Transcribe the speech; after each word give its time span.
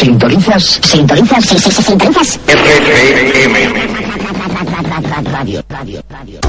Sintonizas, 0.00 0.80
sintonizas, 0.82 1.44
sí, 1.44 1.58
sí, 1.58 1.70
sí, 1.70 1.82
sintonizas. 1.82 2.40
RCM. 2.46 3.54
Radio, 5.30 5.62
radio, 5.68 6.02
radio. 6.08 6.40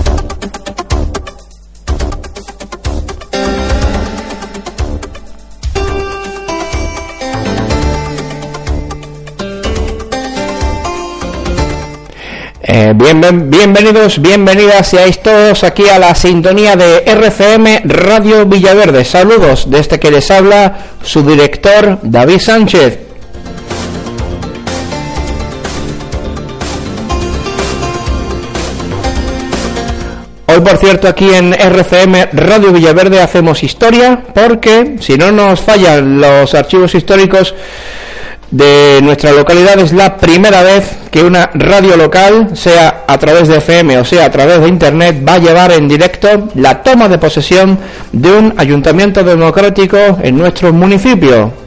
Eh, 12.63 12.93
bien- 12.95 13.49
bienvenidos, 13.49 14.21
bienvenidas 14.21 14.87
seáis 14.87 15.19
todos 15.21 15.63
aquí 15.63 15.89
a 15.89 15.97
la 15.97 16.13
sintonía 16.13 16.75
de 16.75 17.03
RCM 17.05 17.81
Radio 17.85 18.45
Villaverde. 18.45 19.03
Saludos 19.03 19.69
de 19.69 19.79
este 19.79 19.99
que 19.99 20.11
les 20.11 20.29
habla 20.29 20.77
su 21.03 21.23
director 21.23 21.99
David 22.03 22.39
Sánchez. 22.39 22.99
Por 30.63 30.77
cierto, 30.77 31.07
aquí 31.07 31.27
en 31.33 31.53
RCM 31.53 32.29
Radio 32.33 32.71
Villaverde 32.71 33.19
hacemos 33.19 33.63
historia 33.63 34.21
porque, 34.33 34.97
si 34.99 35.17
no 35.17 35.31
nos 35.31 35.59
fallan 35.59 36.21
los 36.21 36.53
archivos 36.53 36.93
históricos 36.93 37.55
de 38.51 38.99
nuestra 39.01 39.31
localidad, 39.31 39.79
es 39.79 39.91
la 39.91 40.17
primera 40.17 40.61
vez 40.61 40.97
que 41.09 41.23
una 41.23 41.49
radio 41.53 41.97
local, 41.97 42.49
sea 42.53 43.05
a 43.07 43.17
través 43.17 43.47
de 43.47 43.57
FM 43.57 43.97
o 43.97 44.05
sea 44.05 44.25
a 44.25 44.31
través 44.31 44.61
de 44.61 44.67
Internet, 44.67 45.23
va 45.27 45.35
a 45.35 45.39
llevar 45.39 45.71
en 45.71 45.87
directo 45.87 46.49
la 46.55 46.83
toma 46.83 47.07
de 47.07 47.17
posesión 47.17 47.79
de 48.11 48.31
un 48.31 48.53
ayuntamiento 48.57 49.23
democrático 49.23 49.97
en 50.21 50.37
nuestro 50.37 50.71
municipio. 50.71 51.60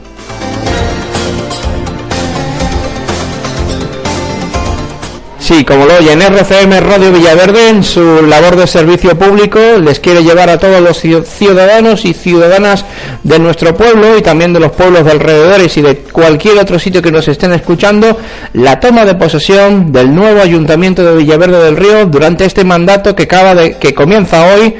Sí, 5.45 5.63
como 5.63 5.85
lo 5.85 5.95
oyen, 5.97 6.23
RCM 6.23 6.71
Radio 6.79 7.11
Villaverde 7.11 7.69
en 7.69 7.83
su 7.83 8.23
labor 8.27 8.55
de 8.55 8.65
servicio 8.65 9.15
público 9.15 9.59
les 9.79 9.99
quiere 9.99 10.23
llevar 10.23 10.49
a 10.49 10.57
todos 10.57 10.81
los 10.81 11.03
ciu- 11.05 11.23
ciudadanos 11.23 12.03
y 12.03 12.15
ciudadanas 12.15 12.83
de 13.23 13.37
nuestro 13.37 13.75
pueblo 13.75 14.17
y 14.17 14.23
también 14.23 14.53
de 14.53 14.59
los 14.59 14.71
pueblos 14.71 15.05
de 15.05 15.11
alrededores 15.11 15.77
y 15.77 15.83
de 15.83 15.97
cualquier 15.97 16.57
otro 16.57 16.79
sitio 16.79 16.99
que 16.99 17.11
nos 17.11 17.27
estén 17.27 17.53
escuchando 17.53 18.17
la 18.53 18.79
toma 18.79 19.05
de 19.05 19.13
posesión 19.13 19.91
del 19.91 20.15
nuevo 20.15 20.41
Ayuntamiento 20.41 21.03
de 21.03 21.15
Villaverde 21.15 21.63
del 21.63 21.77
Río 21.77 22.07
durante 22.07 22.45
este 22.45 22.63
mandato 22.63 23.15
que 23.15 23.23
acaba 23.23 23.53
de 23.53 23.77
que 23.77 23.93
comienza 23.93 24.47
hoy 24.55 24.73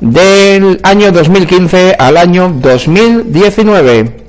del 0.00 0.78
año 0.84 1.10
2015 1.10 1.96
al 1.98 2.16
año 2.16 2.54
2019. 2.60 4.22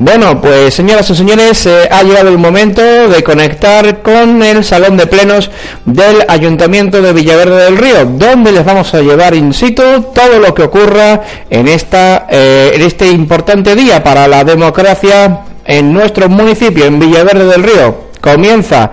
Bueno, 0.00 0.40
pues 0.40 0.74
señoras 0.74 1.10
y 1.10 1.14
señores, 1.16 1.66
eh, 1.66 1.88
ha 1.90 2.04
llegado 2.04 2.28
el 2.28 2.38
momento 2.38 2.80
de 3.08 3.24
conectar 3.24 4.00
con 4.00 4.40
el 4.44 4.62
salón 4.62 4.96
de 4.96 5.08
plenos 5.08 5.50
del 5.84 6.24
Ayuntamiento 6.28 7.02
de 7.02 7.12
Villaverde 7.12 7.64
del 7.64 7.76
Río, 7.76 8.04
donde 8.04 8.52
les 8.52 8.64
vamos 8.64 8.94
a 8.94 9.00
llevar 9.00 9.34
in 9.34 9.52
situ 9.52 9.82
todo 10.14 10.38
lo 10.38 10.54
que 10.54 10.62
ocurra 10.62 11.22
en 11.50 11.66
esta 11.66 12.28
eh, 12.30 12.70
en 12.74 12.82
este 12.82 13.08
importante 13.08 13.74
día 13.74 14.00
para 14.00 14.28
la 14.28 14.44
democracia 14.44 15.40
en 15.64 15.92
nuestro 15.92 16.28
municipio, 16.28 16.84
en 16.84 17.00
Villaverde 17.00 17.46
del 17.46 17.64
Río. 17.64 17.96
Comienza 18.20 18.92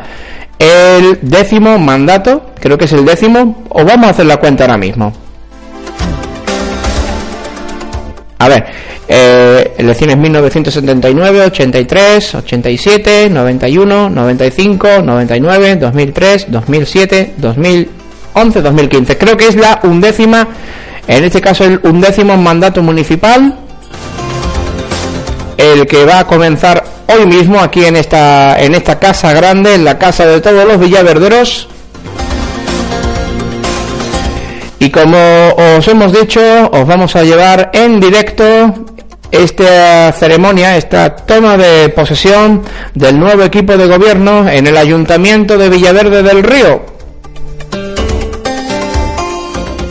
el 0.58 1.20
décimo 1.22 1.78
mandato, 1.78 2.48
creo 2.60 2.80
que 2.80 2.86
es 2.86 2.94
el 2.94 3.06
décimo, 3.06 3.64
o 3.70 3.86
vamos 3.86 4.08
a 4.08 4.10
hacer 4.10 4.26
la 4.26 4.38
cuenta 4.38 4.64
ahora 4.64 4.78
mismo. 4.78 5.14
A 8.46 8.48
ver, 8.48 8.64
eh, 9.08 9.74
elecciones 9.76 10.18
1979, 10.18 11.46
83, 11.46 12.36
87, 12.36 13.30
91, 13.32 14.10
95, 14.12 15.02
99, 15.02 15.76
2003, 15.78 16.52
2007, 16.52 17.34
2011, 17.38 18.62
2015. 18.62 19.18
Creo 19.18 19.36
que 19.36 19.48
es 19.48 19.56
la 19.56 19.80
undécima, 19.82 20.48
en 21.08 21.24
este 21.24 21.42
caso 21.42 21.64
el 21.64 21.80
undécimo 21.82 22.38
mandato 22.38 22.84
municipal, 22.84 23.56
el 25.58 25.88
que 25.88 26.06
va 26.06 26.20
a 26.20 26.28
comenzar 26.28 26.84
hoy 27.08 27.26
mismo 27.26 27.60
aquí 27.60 27.84
en 27.84 27.96
esta, 27.96 28.62
en 28.62 28.76
esta 28.76 29.00
casa 29.00 29.34
grande, 29.34 29.74
en 29.74 29.84
la 29.84 29.98
casa 29.98 30.28
de 30.28 30.40
todos 30.40 30.68
los 30.68 30.80
villaverderos. 30.80 31.68
Y 34.86 34.92
como 34.92 35.18
os 35.78 35.88
hemos 35.88 36.14
dicho, 36.14 36.40
os 36.72 36.86
vamos 36.86 37.16
a 37.16 37.24
llevar 37.24 37.72
en 37.74 38.00
directo 38.00 38.72
esta 39.32 40.12
ceremonia, 40.12 40.78
esta 40.78 41.16
toma 41.16 41.58
de 41.58 41.90
posesión 41.90 42.62
del 42.94 43.20
nuevo 43.20 43.42
equipo 43.42 43.76
de 43.78 43.88
gobierno 43.88 44.48
en 44.48 44.68
el 44.68 44.78
Ayuntamiento 44.78 45.58
de 45.58 45.70
Villaverde 45.70 46.22
del 46.22 46.44
Río. 46.44 46.86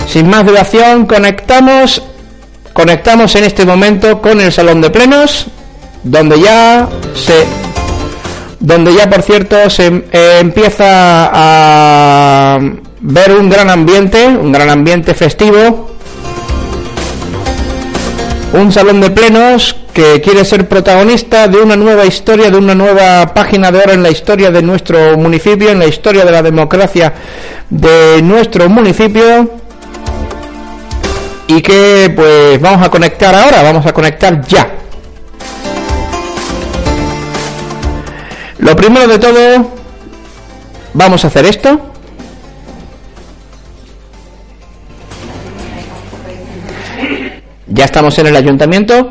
Sin 0.07 0.29
más 0.29 0.47
dilación, 0.47 1.07
conectamos, 1.07 2.01
conectamos 2.73 3.35
en 3.35 3.43
este 3.43 3.67
momento 3.67 4.23
con 4.23 4.41
el 4.41 4.53
salón 4.53 4.81
de 4.81 4.91
plenos, 4.91 5.49
donde 6.05 6.41
ya 6.41 6.89
se, 7.17 7.45
donde 8.61 8.95
ya 8.95 9.11
por 9.11 9.23
cierto 9.23 9.69
se 9.69 10.05
eh, 10.13 10.39
empieza 10.41 11.31
a 11.33 12.61
ver 13.07 13.33
un 13.33 13.51
gran 13.51 13.69
ambiente, 13.69 14.27
un 14.27 14.51
gran 14.51 14.71
ambiente 14.71 15.13
festivo, 15.13 15.91
un 18.55 18.73
salón 18.73 19.03
de 19.03 19.11
plenos 19.11 19.77
que 19.93 20.23
quiere 20.23 20.43
ser 20.45 20.67
protagonista 20.67 21.47
de 21.47 21.59
una 21.59 21.77
nueva 21.77 22.07
historia, 22.07 22.51
de 22.51 22.57
una 22.57 22.75
nueva 22.75 23.35
página 23.35 23.71
de 23.71 23.79
oro 23.79 23.93
en 23.93 24.03
la 24.03 24.11
historia 24.11 24.51
de 24.51 24.63
nuestro 24.63 25.19
municipio, 25.19 25.69
en 25.69 25.81
la 25.81 25.87
historia 25.87 26.25
de 26.25 26.33
la 26.33 26.43
democracia 26.43 27.13
de 27.69 28.23
nuestro 28.23 28.71
municipio 28.71 29.51
y 31.47 31.61
que 31.61 32.11
pues 32.17 32.59
vamos 32.59 32.87
a 32.87 32.91
conectar 32.91 33.35
ahora, 33.35 33.63
vamos 33.63 33.85
a 33.85 33.93
conectar 33.93 34.47
ya. 34.47 34.67
Lo 38.61 38.75
primero 38.75 39.07
de 39.07 39.19
todo, 39.19 39.73
vamos 40.95 41.23
a 41.23 41.27
hacer 41.27 41.45
esto. 41.45 41.94
Ya 47.75 47.87
estamos 47.87 48.17
en 48.19 48.29
el 48.29 48.37
ayuntamiento. 48.37 49.11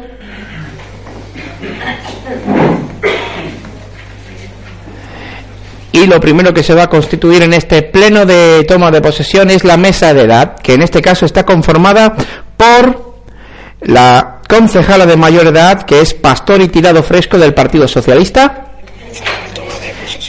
Y 5.92 6.08
lo 6.08 6.20
primero 6.22 6.54
que 6.54 6.64
se 6.64 6.74
va 6.74 6.84
a 6.84 6.90
constituir 6.90 7.44
en 7.44 7.52
este 7.52 7.82
pleno 7.82 8.26
de 8.26 8.64
toma 8.66 8.90
de 8.90 9.02
posesión 9.02 9.50
es 9.50 9.66
la 9.66 9.76
mesa 9.76 10.14
de 10.14 10.22
edad, 10.22 10.56
que 10.56 10.76
en 10.76 10.82
este 10.82 11.02
caso 11.02 11.26
está 11.26 11.44
conformada 11.44 12.16
por 12.56 13.16
la 13.82 14.40
concejala 14.48 15.06
de 15.06 15.18
mayor 15.18 15.48
edad, 15.48 15.84
que 15.84 16.00
es 16.00 16.14
Pastor 16.14 16.62
y 16.62 16.70
Tirado 16.70 17.04
Fresco 17.04 17.38
del 17.38 17.54
Partido 17.54 17.86
Socialista, 17.86 18.72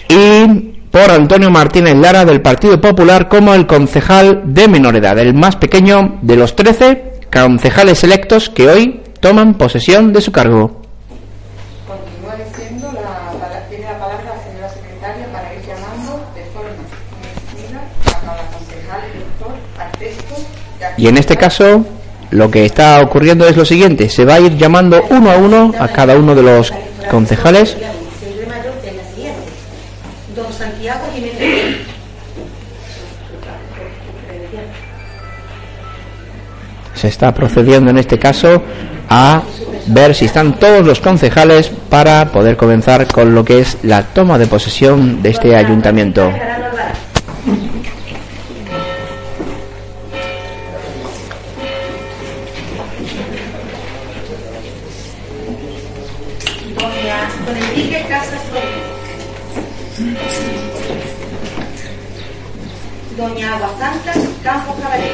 y 0.08 0.46
por 0.90 1.08
Antonio 1.08 1.50
Martínez 1.50 1.94
Lara 1.94 2.24
del 2.24 2.42
Partido 2.42 2.80
Popular 2.80 3.28
como 3.28 3.54
el 3.54 3.66
concejal 3.66 4.42
de 4.46 4.66
menor 4.66 4.96
edad, 4.96 5.18
el 5.20 5.34
más 5.34 5.54
pequeño 5.54 6.18
de 6.20 6.36
los 6.36 6.56
13 6.56 7.13
concejales 7.42 8.04
electos 8.04 8.48
que 8.48 8.68
hoy 8.68 9.00
toman 9.20 9.54
posesión 9.54 10.12
de 10.12 10.20
su 10.20 10.30
cargo. 10.32 10.80
Continúa 11.86 12.36
diciendo 12.36 12.90
la, 12.92 13.38
pala- 13.38 13.66
tiene 13.68 13.84
la 13.84 13.98
palabra 13.98 14.24
la 14.36 14.42
señora 14.44 14.68
secretaria 14.70 15.26
para 15.32 15.54
ir 15.54 15.60
llamando 15.66 16.24
de 16.34 16.44
forma 16.52 16.70
unida 17.54 17.82
a 18.06 18.20
cada 18.20 18.46
concejal 18.52 19.00
elector 19.12 19.52
al 19.78 19.92
texto 19.98 20.34
de 20.78 21.02
Y 21.02 21.08
en 21.08 21.16
este 21.18 21.36
caso, 21.36 21.84
lo 22.30 22.50
que 22.50 22.64
está 22.64 23.00
ocurriendo 23.00 23.46
es 23.48 23.56
lo 23.56 23.64
siguiente: 23.64 24.08
se 24.08 24.24
va 24.24 24.34
a 24.34 24.40
ir 24.40 24.56
llamando 24.56 25.02
uno 25.10 25.30
a 25.30 25.36
uno 25.36 25.72
a 25.78 25.88
cada 25.88 26.16
uno 26.16 26.34
de 26.34 26.42
los 26.42 26.72
concejales. 27.10 27.76
Se 37.04 37.08
está 37.08 37.34
procediendo 37.34 37.90
en 37.90 37.98
este 37.98 38.18
caso 38.18 38.62
a 39.10 39.42
ver 39.88 40.14
si 40.14 40.24
están 40.24 40.58
todos 40.58 40.86
los 40.86 41.00
concejales 41.00 41.68
para 41.90 42.32
poder 42.32 42.56
comenzar 42.56 43.06
con 43.08 43.34
lo 43.34 43.44
que 43.44 43.60
es 43.60 43.76
la 43.82 44.04
toma 44.04 44.38
de 44.38 44.46
posesión 44.46 45.20
de 45.20 45.28
este 45.28 45.54
ayuntamiento. 45.54 46.22
Doña 56.74 57.28
Don 57.44 57.54
Enrique 57.54 58.06
Casas 58.08 58.40
Rodríguez. 58.50 58.94
Doña 63.18 63.56
Aguasanta 63.56 64.12
Campos 64.42 64.76
Caballero. 64.80 65.13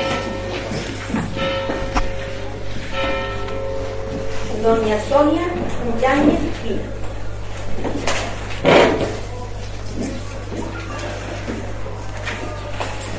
Doña 4.63 4.99
Sonia. 5.09 5.47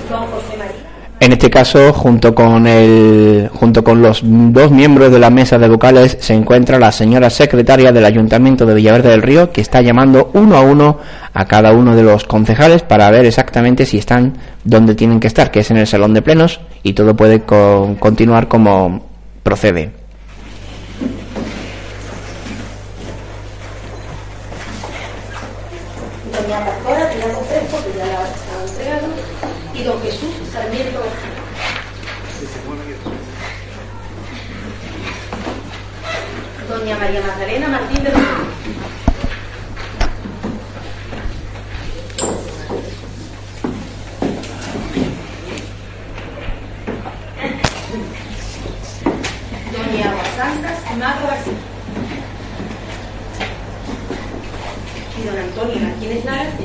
Don 0.09 0.19
José 0.27 0.57
María. 0.57 0.73
En 1.19 1.31
este 1.33 1.51
caso, 1.51 1.93
junto 1.93 2.33
con 2.33 2.65
el, 2.65 3.47
junto 3.53 3.83
con 3.83 4.01
los 4.01 4.21
dos 4.23 4.71
miembros 4.71 5.11
de 5.11 5.19
la 5.19 5.29
mesa 5.29 5.59
de 5.59 5.69
vocales, 5.69 6.17
se 6.19 6.33
encuentra 6.33 6.79
la 6.79 6.91
señora 6.91 7.29
secretaria 7.29 7.91
del 7.91 8.05
Ayuntamiento 8.05 8.65
de 8.65 8.73
Villaverde 8.73 9.09
del 9.09 9.21
Río, 9.21 9.51
que 9.51 9.61
está 9.61 9.81
llamando 9.81 10.31
uno 10.33 10.57
a 10.57 10.61
uno 10.61 10.97
a 11.33 11.45
cada 11.45 11.73
uno 11.73 11.95
de 11.95 12.01
los 12.03 12.23
concejales 12.23 12.81
para 12.81 13.11
ver 13.11 13.25
exactamente 13.27 13.85
si 13.85 13.99
están 13.99 14.33
donde 14.63 14.95
tienen 14.95 15.19
que 15.19 15.27
estar, 15.27 15.51
que 15.51 15.59
es 15.59 15.69
en 15.69 15.77
el 15.77 15.85
salón 15.87 16.15
de 16.15 16.23
plenos, 16.23 16.59
y 16.81 16.93
todo 16.93 17.15
puede 17.15 17.41
co- 17.41 17.95
continuar 17.99 18.47
como 18.47 19.05
procede. 19.43 20.00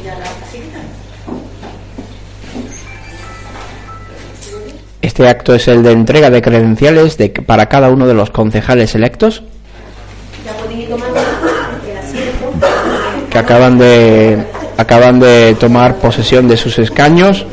Ya 0.04 0.18
la. 0.18 0.26
Este 5.02 5.28
acto 5.28 5.54
es 5.54 5.68
el 5.68 5.82
de 5.82 5.92
entrega 5.92 6.30
de 6.30 6.42
credenciales 6.42 7.16
de, 7.16 7.30
para 7.30 7.66
cada 7.66 7.90
uno 7.90 8.06
de 8.06 8.14
los 8.14 8.30
concejales 8.30 8.94
electos 8.94 9.42
Ya 10.44 10.52
pueden 10.52 10.80
ir 10.80 10.88
tomando 10.88 11.20
el 11.20 11.98
asiento. 11.98 12.52
que 13.30 13.38
acaban 13.38 13.78
de, 13.78 14.44
acaban 14.76 15.20
de 15.20 15.54
tomar 15.58 15.96
posesión 15.96 16.48
de 16.48 16.56
sus 16.56 16.78
escaños 16.78 17.46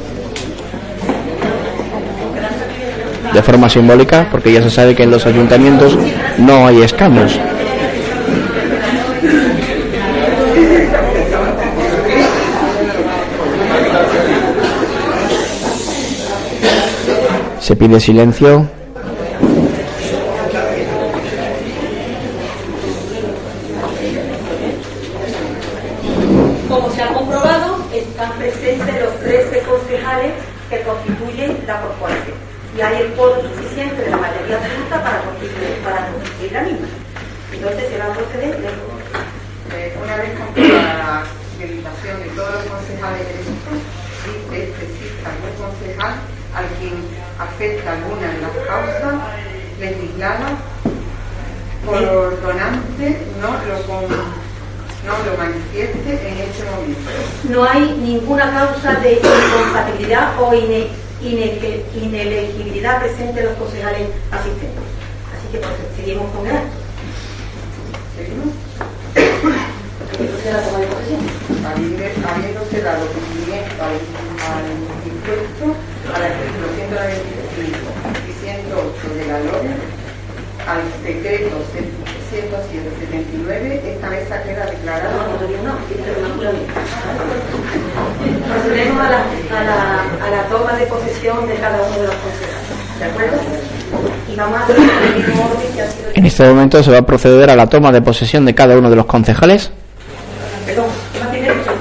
de 3.33 3.41
forma 3.41 3.67
simbólica, 3.67 4.27
porque 4.31 4.53
ya 4.53 4.61
se 4.61 4.69
sabe 4.69 4.95
que 4.95 5.03
en 5.03 5.11
los 5.11 5.25
ayuntamientos 5.25 5.97
no 6.37 6.67
hay 6.67 6.83
escaños. 6.83 7.39
Se 17.65 17.75
pide 17.75 17.99
silencio. 17.99 18.67
Como 26.67 26.89
se 26.91 27.01
ha 27.03 27.13
comprobado, 27.13 27.77
están 27.93 28.31
presentes 28.33 29.01
los 29.01 29.19
13 29.19 29.59
concejales 29.61 30.31
que 30.69 30.81
constituyen 30.81 31.57
la 31.67 31.81
corporación. 31.81 32.35
Y 32.77 32.81
hay 32.81 33.01
el 33.01 33.13
foro 33.13 33.35
suficiente 33.41 34.01
de 34.03 34.09
la 34.09 34.17
mayoría 34.17 34.57
absoluta 34.57 35.03
para 35.03 35.21
constituir, 35.21 35.77
para 35.83 36.07
constituir 36.11 36.51
la 36.53 36.61
misma. 36.63 36.87
Entonces 37.53 37.83
se 37.89 37.97
va 37.99 38.05
a 38.05 38.13
proceder 38.13 38.57
de- 38.61 38.93
Eh, 39.75 39.97
una 40.03 40.17
vez 40.17 40.29
comprobada 40.37 40.93
la 40.97 41.23
acreditación 41.55 42.19
de 42.21 42.29
todos 42.35 42.53
los 42.53 42.63
concejales 42.65 43.21
electos, 43.25 43.79
dice 44.21 44.63
especifica 44.69 45.29
algún 45.33 45.53
concejal 45.57 46.13
al 46.53 46.65
quien 46.77 46.93
afecta 47.39 47.93
alguna 47.93 48.27
de 48.27 48.41
las 48.43 48.53
causas 48.67 49.15
legisladas 49.79 50.51
por 51.85 52.41
donante 52.43 53.17
no 53.41 53.49
lo, 53.65 53.81
con- 53.87 54.13
no 55.07 55.13
lo 55.25 55.37
manifieste 55.41 56.11
en 56.11 56.37
este 56.37 56.63
momento. 56.69 57.09
No 57.49 57.63
hay 57.63 57.97
ninguna 57.99 58.51
causa 58.53 58.93
de 58.99 59.13
incompatibilidad 59.13 60.35
o 60.53 60.55
ine- 60.55 60.87
ine- 61.21 61.83
inelegibilidad 61.95 62.99
presente 63.01 63.39
en 63.39 63.45
los 63.47 63.55
concejales 63.57 64.07
asistentes. 64.31 64.85
Así 65.33 65.47
que 65.51 65.57
pues, 65.57 65.73
seguimos 65.97 66.31
con 66.31 66.45
el 66.47 66.55
acto. 66.55 66.77
¿Seguimos? 68.15 68.53
Hay 69.17 70.17
que 70.17 70.25
proceder 70.25 70.53
a 70.53 70.57
la 70.61 70.65
toma 70.67 70.79
de 70.79 70.87
posesión. 70.87 71.21
Habiendo- 71.65 72.27
habiéndose 72.29 72.81
dado 72.81 73.05
cumplimiento 73.07 73.81
al, 73.81 73.97
al 73.97 74.65
impuesto 75.09 75.65
al 76.13 76.21
artículo 76.21 76.67
195 76.75 77.89
y 78.29 78.33
108 78.45 79.09
de 79.15 79.23
la 79.25 79.37
LOE, 79.39 79.71
al 80.67 80.81
decreto 81.03 81.55
179, 82.29 83.81
esta 83.93 84.09
mesa 84.09 84.43
queda 84.43 84.65
No, 84.65 84.71
declarada 84.71 85.13
no, 85.13 85.35
todavía 85.35 85.61
no, 85.63 85.73
tiene 85.87 86.03
que 86.03 86.11
rematar 86.13 86.53
bien. 86.53 86.67
Procedemos 88.49 88.99
a 88.99 89.09
la, 89.09 89.17
a, 89.17 89.63
la, 89.63 90.25
a 90.25 90.29
la 90.29 90.43
toma 90.49 90.73
de 90.73 90.85
posesión 90.85 91.47
de 91.47 91.55
cada 91.55 91.81
uno 91.81 91.97
de 91.97 92.07
los 92.07 92.15
concejales. 92.15 92.99
¿De 92.99 93.05
acuerdo? 93.05 93.37
Y 94.31 94.35
vamos 94.35 94.59
a 94.59 94.63
hacer 94.63 94.75
el 94.77 95.15
mismo 95.15 95.45
orden 95.45 95.73
que 95.75 95.81
ha 95.81 95.91
sido. 95.91 96.09
En 96.13 96.25
este 96.25 96.43
momento 96.45 96.83
se 96.83 96.91
va 96.91 96.97
a 96.99 97.05
proceder 97.05 97.49
a 97.49 97.55
la 97.55 97.67
toma 97.67 97.91
de 97.91 98.01
posesión 98.01 98.45
de 98.45 98.55
cada 98.55 98.77
uno 98.77 98.89
de 98.89 98.95
los 98.95 99.05
concejales. 99.05 99.71
Perdón, 100.65 100.85
acá. 101.21 101.73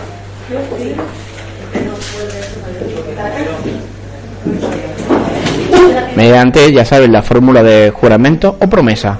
mediante, 6.17 6.73
ya 6.73 6.85
saben, 6.85 7.13
la 7.13 7.23
fórmula 7.23 7.63
de 7.63 7.91
juramento 7.91 8.57
o 8.61 8.69
promesa. 8.69 9.19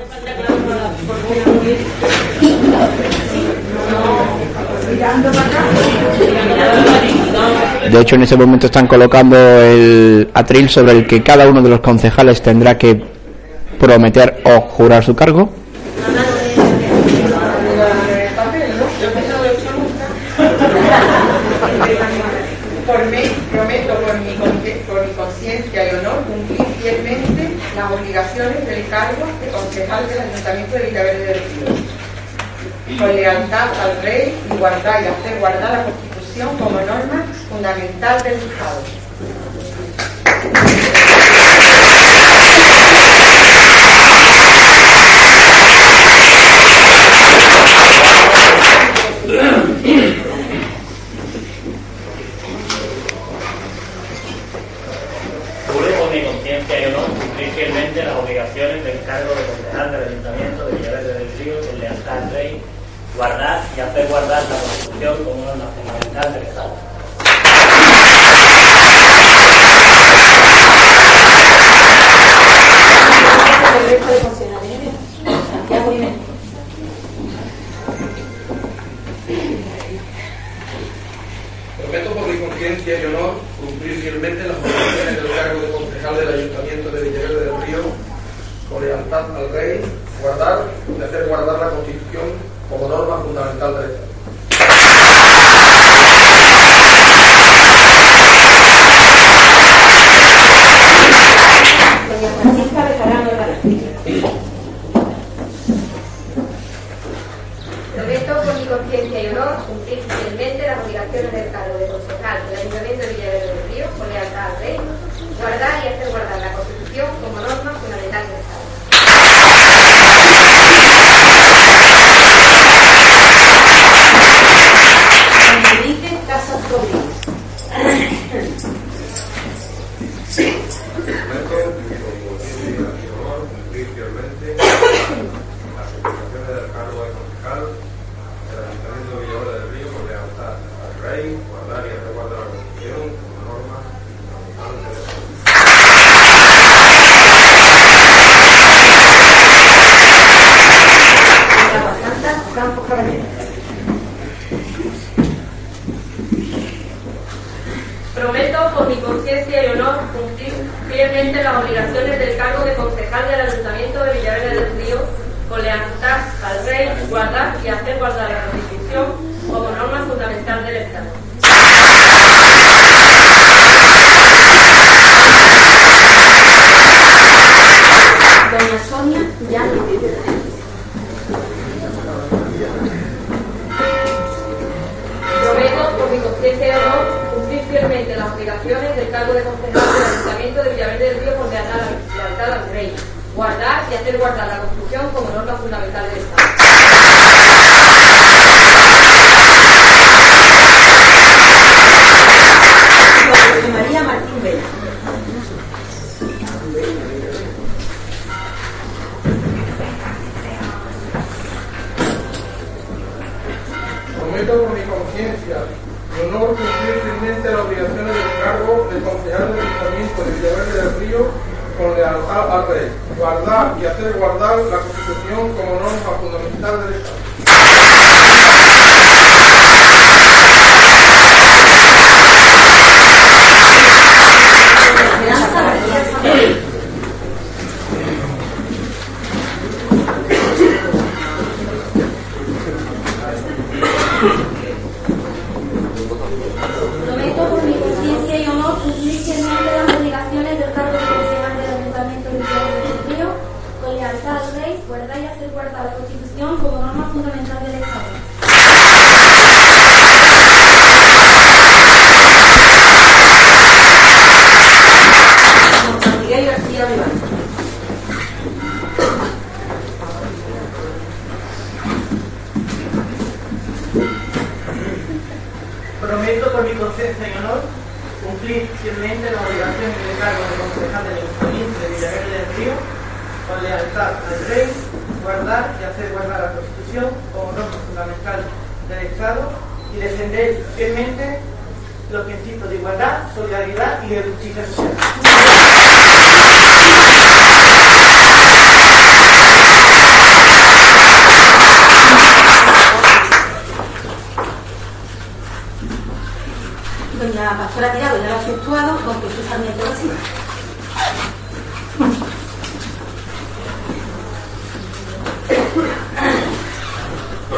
De 7.93 8.01
hecho, 8.01 8.15
en 8.15 8.23
ese 8.23 8.39
momento 8.39 8.65
están 8.65 8.87
colocando 8.87 9.37
el 9.37 10.31
atril 10.33 10.67
sobre 10.71 10.93
el 10.93 11.07
que 11.07 11.23
cada 11.23 11.47
uno 11.47 11.61
de 11.61 11.69
los 11.69 11.81
concejales 11.81 12.41
tendrá 12.41 12.79
que 12.79 13.05
prometer 13.79 14.41
o 14.45 14.63
jurar 14.63 15.05
su 15.05 15.15
cargo. 15.15 15.53
Prometo 23.53 23.95
por 23.95 24.19
mi, 24.21 24.33
por 24.87 25.07
mi 25.07 25.13
conciencia 25.13 25.93
y 25.93 25.97
honor 25.97 26.25
cumplir 26.25 26.67
fielmente 26.81 27.51
las 27.77 27.93
obligaciones 27.93 28.67
del 28.67 28.89
cargo 28.89 29.27
de 29.45 29.49
concejal 29.49 30.09
del 30.09 30.21
Ayuntamiento 30.21 30.77
de 30.79 30.83
Villaverde 30.85 31.25
del 31.27 31.35
Río. 31.35 32.99
Con 32.99 33.15
lealtad 33.15 33.69
al 33.83 34.03
rey 34.03 34.35
y 34.51 34.57
guardar 34.57 35.03
y 35.03 35.07
hacer 35.09 35.39
guardar 35.39 35.73
la 35.73 35.85
Constitución 35.85 36.57
como 36.57 36.81
norma 36.81 37.27
fundamental 37.63 38.23
del 38.25 38.33
Estado. 38.33 38.83
Juro 55.69 55.89
por 56.01 56.11
mi 56.11 56.23
conciencia 56.25 56.81
y 56.81 56.85
honor 56.87 57.07
cumplir 57.07 57.51
fielmente 57.51 58.05
las 58.05 58.17
obligaciones 58.17 58.85
del 58.85 59.05
cargo 59.05 59.35
de 59.37 59.47
concejal 59.47 59.93
del 59.93 60.09
Ayuntamiento 60.09 60.67
de 60.67 60.73
Villaverde 60.79 61.15
del 61.15 61.39
Río 61.39 61.55
con 61.71 61.79
lealtad 61.79 62.19
al 62.25 62.31
rey, 62.33 62.61
guardar 63.17 63.63
y 63.77 63.81
hacer 63.81 64.09
guardar 64.09 64.43
la 64.43 64.59
Constitución 64.59 65.25
como 65.25 65.45
norma 65.45 65.67
fundamental 65.77 66.35
del 66.35 66.43
Estado. 66.43 66.92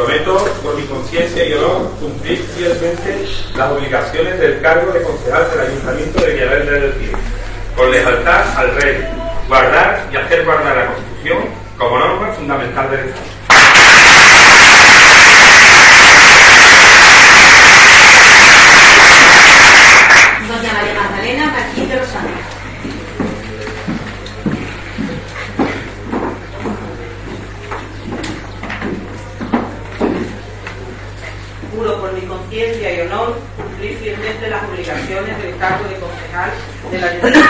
comprometo 0.05 0.37
por 0.63 0.77
mi 0.77 0.83
conciencia 0.85 1.45
y 1.47 1.53
honor 1.55 1.91
cumplir 1.99 2.39
fielmente 2.57 3.27
las 3.57 3.71
obligaciones 3.73 4.39
del 4.39 4.61
cargo 4.61 4.93
de 4.93 5.03
concejal 5.03 5.51
del 5.51 5.61
Ayuntamiento 5.61 6.21
de 6.21 6.33
Villarreal 6.33 6.67
del 6.67 6.93
Pino, 6.93 7.19
con 7.77 7.91
lealtad 7.91 8.59
al 8.59 8.75
rey, 8.77 9.05
guardar 9.49 10.07
y 10.13 10.17
hacer 10.17 10.45
guardar 10.45 10.77
la 10.77 10.87
Constitución 10.89 11.39
como 11.79 11.99
norma 11.99 12.33
fundamental 12.33 12.91
del 12.91 13.01
Estado. 13.01 13.34
de 36.95 37.31
la 37.31 37.44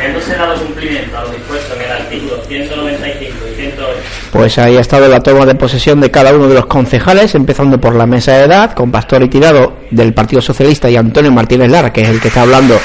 Habiéndose 0.00 0.34
dado 0.34 0.54
cumplimiento 0.54 1.18
a 1.18 1.24
lo 1.24 1.30
dispuesto 1.30 1.74
en 1.74 1.82
el 1.82 1.92
artículo 1.92 2.42
195 2.48 3.36
y 3.52 3.54
108 3.54 3.98
Pues 4.32 4.58
ahí 4.58 4.78
ha 4.78 4.80
estado 4.80 5.08
la 5.08 5.20
toma 5.20 5.44
de 5.44 5.54
posesión 5.54 6.00
de 6.00 6.10
cada 6.10 6.32
uno 6.32 6.48
de 6.48 6.54
los 6.54 6.64
concejales, 6.64 7.34
empezando 7.34 7.78
por 7.78 7.94
la 7.94 8.06
mesa 8.06 8.32
de 8.32 8.44
edad, 8.44 8.72
con 8.72 8.90
Pastor 8.90 9.22
y 9.22 9.28
Tirado 9.28 9.74
del 9.90 10.14
Partido 10.14 10.40
Socialista 10.40 10.88
y 10.88 10.96
Antonio 10.96 11.30
Martínez 11.30 11.70
Lara, 11.70 11.92
que 11.92 12.00
es 12.00 12.08
el 12.08 12.18
que 12.18 12.28
está 12.28 12.42
hablando 12.42 12.80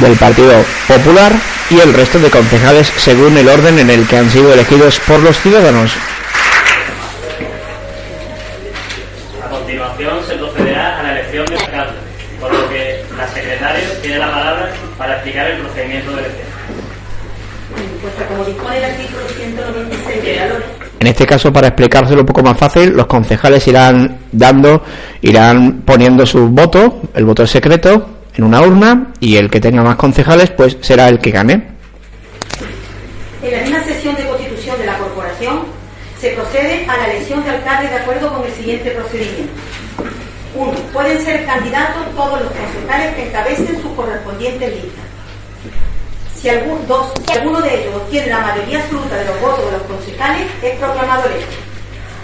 del 0.00 0.16
Partido 0.16 0.54
Popular, 0.86 1.32
y 1.68 1.80
el 1.80 1.92
resto 1.92 2.18
de 2.18 2.30
concejales 2.30 2.90
según 2.96 3.36
el 3.36 3.46
orden 3.46 3.78
en 3.78 3.90
el 3.90 4.08
que 4.08 4.16
han 4.16 4.30
sido 4.30 4.50
elegidos 4.50 5.00
por 5.00 5.20
los 5.20 5.38
ciudadanos. 5.38 5.92
A 9.44 9.50
continuación 9.50 10.18
se 10.26 10.34
procederá 10.36 10.98
a 10.98 11.02
la 11.02 11.12
elección 11.12 11.44
del 11.44 11.58
alcalde, 11.58 11.98
por 12.40 12.54
lo 12.54 12.70
que 12.70 13.04
la 13.18 13.28
secretaria 13.28 14.00
tiene 14.00 14.18
la 14.18 14.30
palabra 14.30 14.70
para 14.96 15.14
explicar 15.14 15.50
el 15.50 15.58
procedimiento 15.58 16.10
de 16.12 16.18
elección. 16.20 16.37
Como 18.26 18.44
dispone 18.44 18.78
el 18.78 18.84
artículo 18.84 19.28
196 19.28 20.22
de 20.22 20.36
la 20.36 20.46
ley, 20.46 20.56
En 21.00 21.06
este 21.06 21.26
caso, 21.26 21.52
para 21.52 21.68
explicárselo 21.68 22.20
un 22.20 22.26
poco 22.26 22.42
más 22.42 22.58
fácil, 22.58 22.90
los 22.90 23.06
concejales 23.06 23.66
irán 23.68 24.18
dando, 24.32 24.82
irán 25.22 25.82
poniendo 25.84 26.26
su 26.26 26.48
voto, 26.48 27.02
el 27.14 27.24
voto 27.24 27.44
es 27.44 27.50
secreto, 27.50 28.08
en 28.34 28.44
una 28.44 28.60
urna, 28.60 29.12
y 29.20 29.36
el 29.36 29.50
que 29.50 29.60
tenga 29.60 29.82
más 29.82 29.96
concejales, 29.96 30.50
pues 30.50 30.76
será 30.80 31.08
el 31.08 31.18
que 31.20 31.30
gane. 31.30 31.68
En 33.42 33.52
la 33.52 33.60
misma 33.62 33.84
sesión 33.84 34.16
de 34.16 34.26
constitución 34.26 34.78
de 34.78 34.86
la 34.86 34.98
corporación 34.98 35.60
se 36.20 36.30
procede 36.30 36.84
a 36.88 36.96
la 36.96 37.06
elección 37.06 37.44
de 37.44 37.50
alcalde 37.50 37.88
de 37.88 37.96
acuerdo 37.96 38.32
con 38.32 38.44
el 38.44 38.52
siguiente 38.52 38.90
procedimiento. 38.90 39.52
1. 40.54 40.72
Pueden 40.92 41.20
ser 41.20 41.44
candidatos 41.46 42.14
todos 42.16 42.42
los 42.42 42.50
concejales 42.50 43.14
que 43.14 43.28
encabecen 43.28 43.80
sus 43.80 43.92
correspondientes 43.92 44.72
listas. 44.72 44.97
Si, 46.40 46.48
alguno 46.48 47.60
de 47.60 47.80
ellos 47.80 47.96
obtiene 47.96 48.28
la 48.28 48.38
mayoría 48.38 48.78
absoluta 48.78 49.16
de 49.16 49.24
los 49.24 49.40
votos 49.40 49.64
de 49.64 49.72
los 49.72 49.82
concejales, 49.82 50.46
es 50.62 50.78
proclamado 50.78 51.28
electo. 51.28 51.56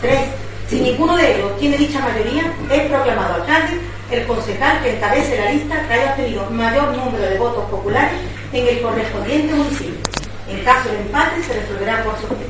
3. 0.02 0.20
Si 0.68 0.80
ninguno 0.80 1.16
de 1.16 1.34
ellos 1.34 1.50
obtiene 1.50 1.76
dicha 1.76 1.98
mayoría, 1.98 2.52
es 2.70 2.82
proclamado 2.82 3.34
alcalde 3.34 3.80
el 4.12 4.24
concejal 4.26 4.82
que 4.82 4.96
encabece 4.96 5.36
la 5.36 5.50
lista 5.50 5.88
que 5.88 5.94
haya 5.94 6.10
obtenido 6.12 6.48
mayor 6.50 6.96
número 6.96 7.24
de 7.24 7.38
votos 7.38 7.64
populares 7.68 8.20
en 8.52 8.68
el 8.68 8.82
correspondiente 8.82 9.52
municipio. 9.52 10.00
En 10.48 10.62
caso 10.62 10.90
de 10.90 11.00
empate, 11.00 11.42
se 11.42 11.54
resolverá 11.54 12.04
por 12.04 12.14
sorteo. 12.20 12.46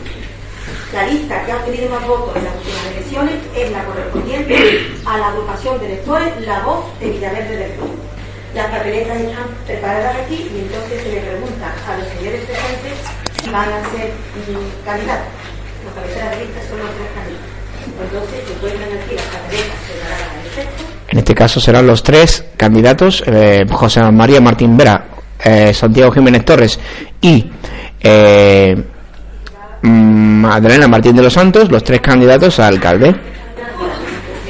La 0.92 1.06
lista 1.06 1.47
que 1.47 1.52
ha 1.52 1.56
obtenido 1.56 1.88
más 1.88 2.06
votos 2.06 2.37
en 2.37 2.44
las 2.44 2.54
últimas 2.56 2.87
elecciones 2.92 3.35
es 3.56 3.71
la 3.71 3.85
correspondiente 3.85 4.92
a 5.06 5.18
la 5.18 5.28
agrupación 5.28 5.80
de 5.80 5.87
electores 5.87 6.47
La 6.47 6.61
Voz 6.61 6.85
de 7.00 7.09
Villaverde 7.09 7.56
del 7.56 7.71
Río. 7.73 8.03
Las 8.54 8.67
papeletas 8.71 9.17
están 9.17 9.47
preparadas 9.67 10.17
aquí 10.25 10.49
y 10.54 10.60
entonces 10.60 11.02
se 11.02 11.12
le 11.12 11.21
pregunta 11.21 11.75
a 11.88 11.99
los 11.99 12.08
señores 12.08 12.40
presentes 12.45 12.93
si 13.43 13.50
van 13.50 13.69
a 13.69 13.80
ser 13.90 14.10
mm, 14.49 14.84
candidatos. 14.84 15.26
Los 15.84 15.95
cabeceras 15.95 16.30
de 16.30 16.45
lista 16.45 16.60
son 16.69 16.78
los 16.78 16.90
tres 16.95 17.08
candidatos. 17.14 17.54
Entonces 17.84 18.45
se 18.47 18.52
encuentran 18.54 18.88
aquí 18.95 19.14
las 19.17 19.25
papeletas 19.26 19.78
preparadas 19.86 20.28
al 20.30 20.47
efecto. 20.47 20.84
En 21.08 21.19
este 21.19 21.34
caso 21.34 21.60
serán 21.60 21.86
los 21.86 22.02
tres 22.02 22.45
candidatos, 22.56 23.23
eh, 23.26 23.67
José 23.71 24.02
María 24.10 24.40
Martín 24.40 24.76
Vera, 24.76 25.04
eh, 25.43 25.75
Santiago 25.75 26.10
Jiménez 26.12 26.45
Torres 26.45 26.78
y 27.21 27.50
eh, 28.00 28.75
mm, 29.82 30.40
Madalena 30.40 30.88
Martín 30.88 31.14
de 31.17 31.23
los 31.23 31.32
Santos, 31.32 31.71
los 31.71 31.84
tres 31.84 32.00
candidatos 32.00 32.58
a 32.60 32.69
alcalde. 32.69 33.14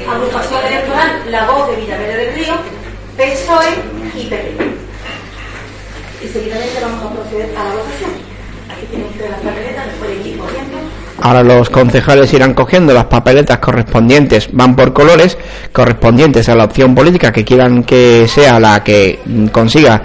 Agrupación 0.09 0.65
electoral 0.65 1.31
La 1.31 1.45
Voz 1.45 1.69
de 1.69 1.75
Villaverde 1.75 2.17
del 2.17 2.35
Río, 2.35 2.53
PSOE 3.17 3.95
y 4.15 4.25
PP. 4.25 4.55
Y 6.23 6.27
seguidamente 6.27 6.79
vamos 6.81 7.03
a 7.03 7.13
proceder 7.13 7.49
a 7.57 7.63
la 7.63 7.71
votación. 7.71 8.11
Aquí 8.71 8.85
tienen 8.89 9.07
ustedes 9.07 9.31
las 9.31 9.41
papeletas, 9.41 9.87
les 9.87 9.95
pueden 9.97 10.25
ir 10.25 10.37
corriendo. 10.37 10.77
Ahora 11.25 11.41
los 11.41 11.71
concejales 11.71 12.31
irán 12.33 12.53
cogiendo 12.53 12.93
las 12.93 13.05
papeletas 13.05 13.57
correspondientes, 13.57 14.47
van 14.51 14.75
por 14.75 14.93
colores, 14.93 15.35
correspondientes 15.73 16.47
a 16.49 16.55
la 16.55 16.65
opción 16.65 16.93
política 16.93 17.31
que 17.31 17.43
quieran 17.43 17.83
que 17.83 18.27
sea 18.27 18.59
la 18.59 18.83
que 18.83 19.17
consiga 19.51 20.03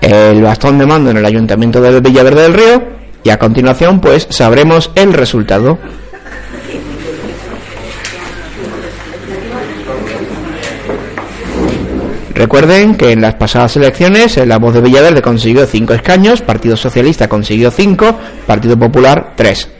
el 0.00 0.42
bastón 0.42 0.76
de 0.78 0.86
mando 0.86 1.10
en 1.10 1.18
el 1.18 1.24
Ayuntamiento 1.24 1.80
de 1.80 2.00
Villaverde 2.00 2.42
del 2.42 2.54
Río 2.54 2.82
y 3.22 3.30
a 3.30 3.38
continuación 3.38 4.00
pues 4.00 4.26
sabremos 4.28 4.90
el 4.96 5.12
resultado. 5.12 5.78
Recuerden 12.34 12.96
que 12.96 13.12
en 13.12 13.20
las 13.20 13.36
pasadas 13.36 13.76
elecciones 13.76 14.36
eh, 14.36 14.44
la 14.44 14.58
voz 14.58 14.74
de 14.74 14.80
Villaverde 14.80 15.22
consiguió 15.22 15.64
5 15.64 15.94
escaños, 15.94 16.42
Partido 16.42 16.76
Socialista 16.76 17.28
consiguió 17.28 17.70
5, 17.70 18.18
Partido 18.48 18.76
Popular 18.76 19.34
3. 19.36 19.76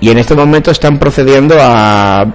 Y 0.00 0.10
en 0.10 0.18
este 0.18 0.34
momento 0.34 0.70
están 0.70 0.98
procediendo 0.98 1.56
a, 1.58 2.26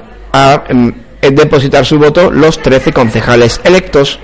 em, 0.68 0.94
depositar 1.22 1.86
su 1.86 2.00
voto 2.00 2.32
los 2.32 2.60
13 2.62 2.92
concejales 2.92 3.62
electos. 3.64 4.20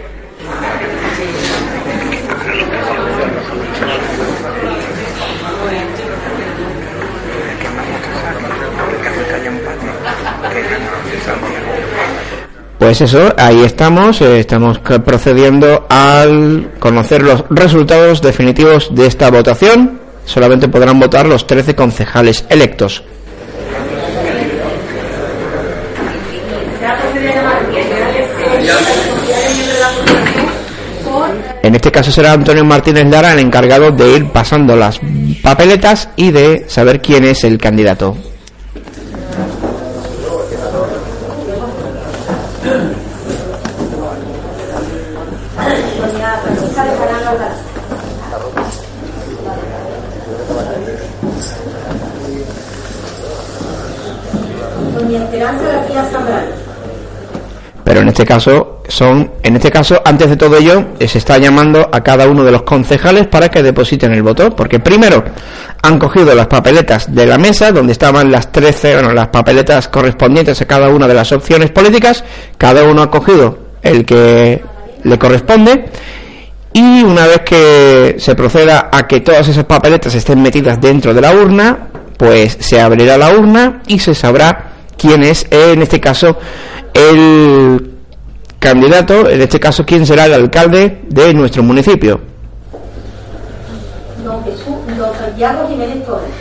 Pues 12.88 13.02
eso, 13.02 13.34
ahí 13.38 13.63
estamos, 13.63 14.21
eh, 14.21 14.39
estamos 14.39 14.80
procediendo 14.80 15.86
al 15.89 16.71
conocer 16.80 17.21
los 17.21 17.43
resultados 17.50 18.21
definitivos 18.21 18.95
de 18.95 19.08
esta 19.08 19.30
votación. 19.30 20.00
Solamente 20.23 20.69
podrán 20.69 20.97
votar 20.97 21.26
los 21.26 21.45
13 21.45 21.76
concejales 21.76 22.45
electos. 22.50 23.04
Se 26.80 26.86
va 26.86 26.93
a 26.93 26.97
proceder 26.97 27.30
a 27.30 27.34
llamar 27.34 27.56
a 27.56 27.62
miembro 29.54 29.73
de 29.73 29.80
la 29.80 29.89
corporación 29.91 30.45
por 31.04 31.57
En 31.67 31.75
este 31.75 31.91
caso 31.91 32.13
será 32.13 32.32
Antonio 32.32 32.63
Martínez 32.63 33.08
Lara 33.10 33.34
el 33.34 33.39
encargado 33.39 33.91
de 33.91 34.15
ir 34.15 34.32
pasando 34.32 34.73
las 34.77 35.01
papeletas 35.43 36.08
y 36.15 36.32
de 36.32 36.63
saber 36.69 37.01
quién 37.01 37.25
es 37.25 37.43
el 37.43 37.58
candidato. 37.58 38.15
Doña 45.99 46.38
Francisca 46.41 46.86
de 46.86 46.91
Fernando 46.91 47.30
Alcalá. 47.32 47.56
Doña 54.95 55.23
Esperanza 55.25 55.63
García 55.63 56.03
Zambrano. 56.06 56.67
Pero 57.88 58.02
en 58.02 58.10
este 58.10 58.26
caso 58.26 58.82
son, 58.89 59.32
en 59.41 59.56
este 59.56 59.71
caso, 59.71 60.02
antes 60.04 60.30
de 60.30 60.36
todo 60.36 60.58
ello, 60.58 60.88
eh, 61.00 61.08
se 61.08 61.19
está 61.19 61.38
llamando 61.38 61.89
a 61.89 62.04
cada 62.04 62.28
uno 62.28 62.43
de 62.43 62.52
los 62.52 62.63
concejales 62.63 63.28
para 63.28 63.47
que 63.47 63.63
depositen 63.63 64.12
el 64.12 64.23
voto, 64.23 64.54
porque 64.54 64.82
primero 64.82 65.23
han 65.82 65.97
cogido 65.97 66.36
las 66.36 66.47
papeletas 66.47 67.15
de 67.15 67.26
la 67.26 67.38
mesa 67.38 67.71
donde 67.71 67.93
estaban 67.93 68.30
las 68.30 68.52
13, 68.52 68.95
bueno, 68.95 69.13
las 69.13 69.30
papeletas 69.30 69.88
correspondientes 69.88 70.62
a 70.62 70.65
cada 70.65 70.89
una 70.89 71.08
de 71.08 71.13
las 71.13 71.32
opciones 71.32 71.71
políticas, 71.71 72.26
cada 72.58 72.84
uno 72.84 73.04
ha 73.04 73.10
cogido 73.10 73.58
el 73.82 74.04
que 74.04 74.62
le 75.04 75.17
corresponde. 75.17 75.86
Y 76.73 77.04
una 77.04 77.26
vez 77.26 77.39
que 77.45 78.15
se 78.19 78.36
proceda 78.36 78.89
a 78.91 79.08
que 79.08 79.21
todas 79.21 79.47
esas 79.47 79.63
papeletas 79.63 80.13
estén 80.13 80.41
metidas 80.41 80.82
dentro 80.82 81.13
de 81.13 81.21
la 81.21 81.34
urna, 81.34 81.88
pues 82.17 82.58
se 82.60 82.82
abrirá 82.82 83.17
la 83.17 83.32
urna 83.32 83.82
y 83.88 84.00
se 84.00 84.13
sabrá 84.13 84.73
quién 84.97 85.23
es, 85.23 85.45
eh, 85.52 85.71
en 85.71 85.82
este 85.82 86.02
caso, 86.02 86.38
el 86.97 87.91
candidato, 88.60 89.29
en 89.29 89.41
este 89.41 89.60
caso, 89.60 89.86
quién 89.86 90.05
será 90.05 90.25
el 90.25 90.33
alcalde 90.33 91.03
de 91.07 91.33
nuestro 91.33 91.63
municipio. 91.63 92.19
Don 94.23 94.43
Jesús, 94.43 94.97
don 94.97 95.15
Santiago 95.15 95.67
Jiménez 95.69 96.05
Torres. 96.05 96.33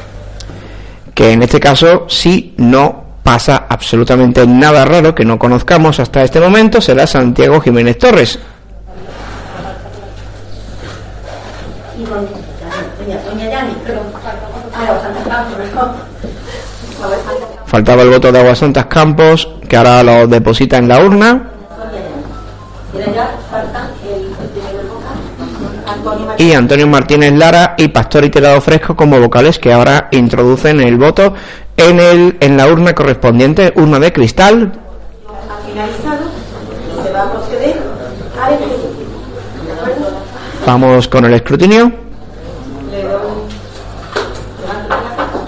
Que 1.14 1.32
en 1.32 1.42
este 1.42 1.60
caso, 1.60 2.06
si 2.08 2.54
no 2.56 3.04
pasa 3.22 3.66
absolutamente 3.68 4.46
nada 4.46 4.84
raro 4.84 5.14
que 5.14 5.24
no 5.24 5.38
conozcamos 5.38 6.00
hasta 6.00 6.22
este 6.22 6.40
momento, 6.40 6.80
será 6.80 7.06
Santiago 7.06 7.60
Jiménez 7.60 7.98
Torres. 7.98 8.38
Y 11.98 12.04
doña, 12.04 13.20
doña. 13.24 13.60
A 17.02 17.08
ver, 17.08 17.18
faltaba 17.76 18.00
el 18.00 18.08
voto 18.08 18.32
de 18.32 18.38
Aguasantas 18.38 18.86
Campos, 18.86 19.50
que 19.68 19.76
ahora 19.76 20.02
lo 20.02 20.26
deposita 20.26 20.78
en 20.78 20.88
la 20.88 20.98
urna. 20.98 21.50
Y 26.38 26.54
Antonio 26.54 26.86
Martínez 26.86 27.34
Lara 27.34 27.74
y 27.76 27.88
Pastor 27.88 28.24
y 28.24 28.30
Fresco 28.62 28.96
como 28.96 29.20
vocales 29.20 29.58
que 29.58 29.74
ahora 29.74 30.08
introducen 30.12 30.80
el 30.80 30.96
voto 30.96 31.34
en, 31.76 32.00
el, 32.00 32.38
en 32.40 32.56
la 32.56 32.66
urna 32.66 32.94
correspondiente, 32.94 33.74
urna 33.76 33.98
de 33.98 34.10
cristal. 34.10 34.72
Vamos 40.64 41.08
con 41.08 41.26
el 41.26 41.34
escrutinio. 41.34 41.92
Le 42.90 43.02
doy. 43.02 43.36
levanto 44.66 44.88
la 44.88 45.10
mano. 45.16 45.46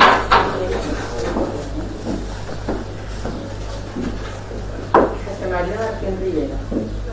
José 4.93 5.47
María 5.51 5.77
Martín 5.77 6.19
Rivera. 6.21 6.57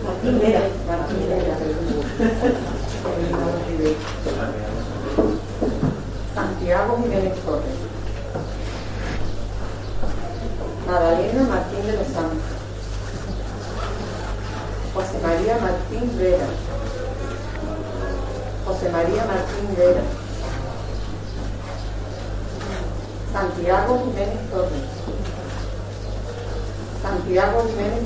Martín 0.03 0.39
Vera. 0.39 0.61
Martín 0.87 1.19
Vera. 1.29 1.55
Santiago 6.33 6.97
Jiménez 7.01 7.35
Torres. 7.45 7.77
Madalena 10.87 11.43
Martín 11.43 11.87
de 11.87 11.93
los 11.93 12.07
Santos. 12.07 12.55
José 14.93 15.19
María 15.23 15.57
Martín 15.57 16.17
Vera. 16.17 16.47
José 18.65 18.89
María 18.89 19.25
Martín 19.25 19.75
Vera. 19.77 20.01
Santiago 23.33 23.99
Jiménez 24.05 24.49
Torres. 24.49 24.95
Santiago 27.01 27.67
Jiménez 27.69 28.04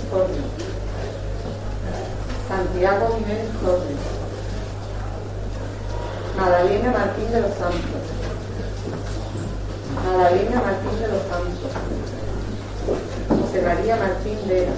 Santiago 2.47 3.15
Jiménez 3.19 3.51
Torres. 3.61 4.01
Madalena 6.35 6.91
Martín 6.91 7.31
de 7.31 7.41
los 7.41 7.53
Santos. 7.53 8.01
Madalena 10.03 10.61
Martín 10.61 10.99
de 10.99 11.07
los 11.09 11.21
Santos. 11.29 11.71
José 13.29 13.61
María 13.61 13.95
Martín 13.97 14.37
Vera. 14.47 14.71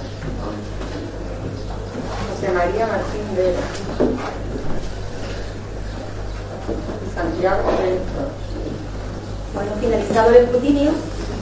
José 2.28 2.52
María 2.52 2.86
Martín 2.88 3.34
Vera. 3.34 3.60
Santiago 7.14 7.62
Torres. 7.62 8.00
Bueno, 9.54 9.72
finalizado 9.80 10.28
el 10.28 10.44
escrutinio, 10.44 10.90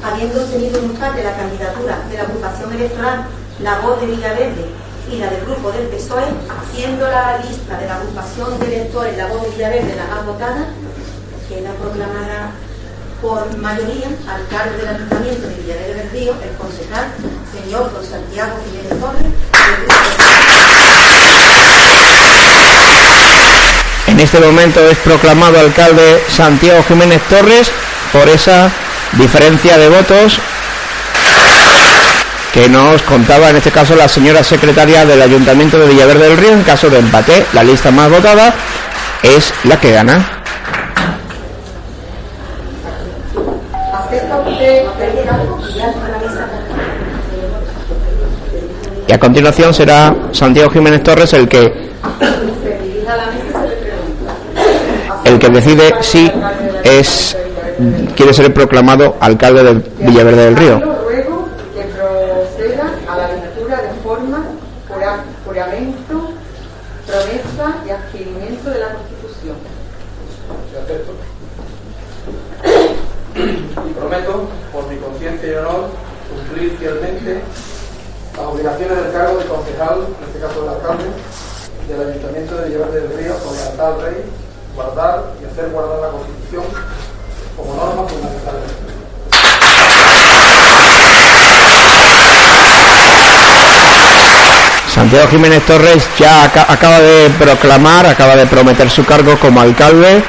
habiendo 0.04 0.44
tenido 0.44 0.78
en 0.78 0.84
empate 0.84 1.24
la 1.24 1.36
candidatura 1.36 2.04
de 2.08 2.16
la 2.16 2.22
agrupación 2.22 2.72
electoral 2.72 3.26
La 3.62 3.78
Voz 3.80 4.00
de 4.00 4.06
Villaverde 4.06 4.64
y 5.10 5.18
la 5.18 5.30
del 5.30 5.44
grupo 5.44 5.70
del 5.72 5.88
PSOE, 5.88 6.24
siendo 6.74 7.06
la 7.08 7.38
lista 7.38 7.78
de 7.78 7.86
la 7.86 7.96
agrupación 7.96 8.58
de 8.58 8.66
electores 8.66 9.16
La 9.16 9.26
Voz 9.26 9.42
de 9.42 9.50
Villaverde 9.50 9.96
la 9.96 10.14
más 10.14 10.26
votada, 10.26 10.66
que 11.48 11.60
la 11.60 11.70
por 13.20 13.54
mayoría 13.58 14.08
al 14.28 14.46
cargo 14.48 14.78
del 14.78 14.88
Ayuntamiento 14.88 15.46
de 15.46 15.54
Villaverde 15.56 15.94
del 15.94 16.10
Río 16.10 16.32
el 16.42 16.56
concejal 16.56 17.08
señor 17.52 17.92
don 17.92 18.04
Santiago 18.04 18.56
Jiménez 18.64 18.98
Torres. 18.98 19.26
En 24.06 24.20
este 24.20 24.40
momento 24.40 24.80
es 24.88 24.96
proclamado 24.98 25.60
alcalde 25.60 26.22
Santiago 26.34 26.82
Jiménez 26.84 27.20
Torres 27.28 27.70
por 28.12 28.28
esa 28.28 28.70
diferencia 29.12 29.76
de 29.76 29.88
votos 29.88 30.40
que 32.52 32.68
nos 32.68 33.00
contaba 33.02 33.50
en 33.50 33.56
este 33.56 33.70
caso 33.70 33.94
la 33.94 34.08
señora 34.08 34.42
secretaria 34.42 35.04
del 35.04 35.22
Ayuntamiento 35.22 35.78
de 35.78 35.86
Villaverde 35.88 36.28
del 36.28 36.36
Río. 36.36 36.52
En 36.52 36.62
caso 36.62 36.90
de 36.90 36.98
empate, 36.98 37.46
la 37.52 37.62
lista 37.62 37.90
más 37.90 38.10
votada 38.10 38.52
es 39.22 39.52
la 39.64 39.78
que 39.78 39.92
gana. 39.92 40.26
Y 49.06 49.12
a 49.12 49.18
continuación 49.18 49.74
será 49.74 50.14
Santiago 50.32 50.70
Jiménez 50.70 51.02
Torres 51.02 51.32
el 51.32 51.48
que 51.48 51.90
el 55.24 55.38
que 55.38 55.48
decide 55.48 55.94
si 56.00 56.30
es 56.84 57.36
quiere 58.16 58.32
ser 58.32 58.52
proclamado 58.52 59.16
alcalde 59.20 59.64
de 59.64 59.72
Villaverde 60.06 60.44
del 60.44 60.56
Río. 60.56 60.78
Ruego 60.78 61.48
que 61.74 61.82
proceda 61.84 62.90
a 63.08 63.16
la 63.16 63.28
lectura 63.32 63.76
de 63.80 63.90
forma, 64.04 64.44
jura- 64.88 65.24
juramento, 65.44 66.32
promesa 67.06 67.76
y 67.86 67.90
adquirimiento 67.90 68.70
de 68.70 68.78
la 68.80 68.88
Constitución. 68.94 69.56
y 73.36 73.92
prometo, 73.92 74.48
por 74.72 74.88
mi 74.88 74.96
conciencia 74.96 75.39
y 75.50 75.54
honor, 75.54 75.88
cumplir 76.30 76.76
fielmente 76.78 77.42
las 78.36 78.46
obligaciones 78.46 78.96
del 78.96 79.12
cargo 79.12 79.38
de 79.38 79.44
concejal, 79.46 79.98
en 80.06 80.24
este 80.28 80.38
caso 80.40 80.60
del 80.62 80.70
alcalde, 80.70 81.04
del 81.88 82.08
Ayuntamiento 82.08 82.54
de 82.56 82.68
Villaverde 82.68 83.00
del 83.00 83.18
Río, 83.18 83.34
con 83.44 83.56
lealtad 83.56 83.94
al 83.94 84.02
rey, 84.02 84.24
guardar 84.74 85.24
y 85.42 85.44
hacer 85.50 85.70
guardar 85.70 86.00
la 86.00 86.08
Constitución 86.10 86.64
como 87.56 87.74
norma 87.74 88.06
fundamental. 88.08 88.54
Santiago 94.94 95.28
Jiménez 95.28 95.64
Torres 95.66 96.02
ya 96.18 96.44
aca- 96.44 96.66
acaba 96.68 96.98
de 97.00 97.30
proclamar, 97.38 98.06
acaba 98.06 98.36
de 98.36 98.46
prometer 98.46 98.90
su 98.90 99.04
cargo 99.04 99.38
como 99.38 99.60
alcalde. 99.60 100.22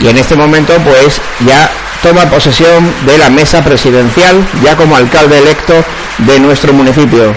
Y 0.00 0.08
en 0.08 0.18
este 0.18 0.36
momento 0.36 0.72
pues 0.84 1.20
ya 1.46 1.70
toma 2.02 2.30
posesión 2.30 2.92
de 3.06 3.18
la 3.18 3.30
mesa 3.30 3.64
presidencial, 3.64 4.46
ya 4.62 4.76
como 4.76 4.96
alcalde 4.96 5.38
electo 5.38 5.74
de 6.18 6.40
nuestro 6.40 6.72
municipio. 6.72 7.34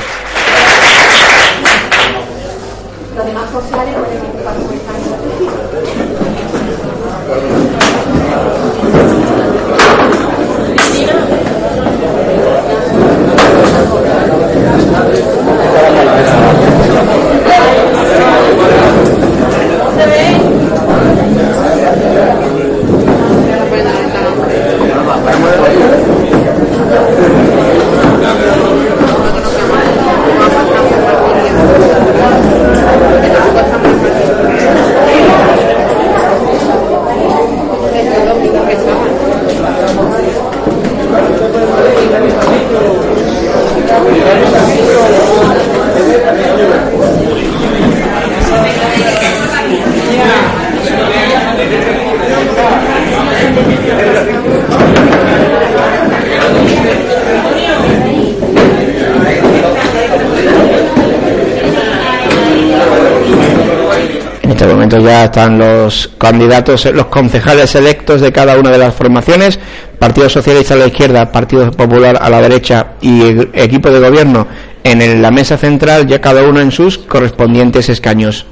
Están 65.31 65.57
los 65.57 66.09
candidatos, 66.17 66.85
los 66.93 67.05
concejales 67.05 67.73
electos 67.75 68.19
de 68.19 68.33
cada 68.33 68.57
una 68.57 68.69
de 68.69 68.77
las 68.77 68.93
formaciones, 68.93 69.57
Partido 69.97 70.29
Socialista 70.29 70.73
a 70.73 70.77
la 70.77 70.87
izquierda, 70.87 71.31
Partido 71.31 71.71
Popular 71.71 72.19
a 72.21 72.29
la 72.29 72.41
derecha 72.41 72.95
y 72.99 73.21
equipo 73.53 73.89
de 73.89 73.99
gobierno 73.99 74.45
en 74.83 75.21
la 75.21 75.31
mesa 75.31 75.57
central, 75.57 76.05
ya 76.05 76.19
cada 76.19 76.43
uno 76.43 76.59
en 76.59 76.69
sus 76.69 76.97
correspondientes 76.97 77.87
escaños. 77.87 78.45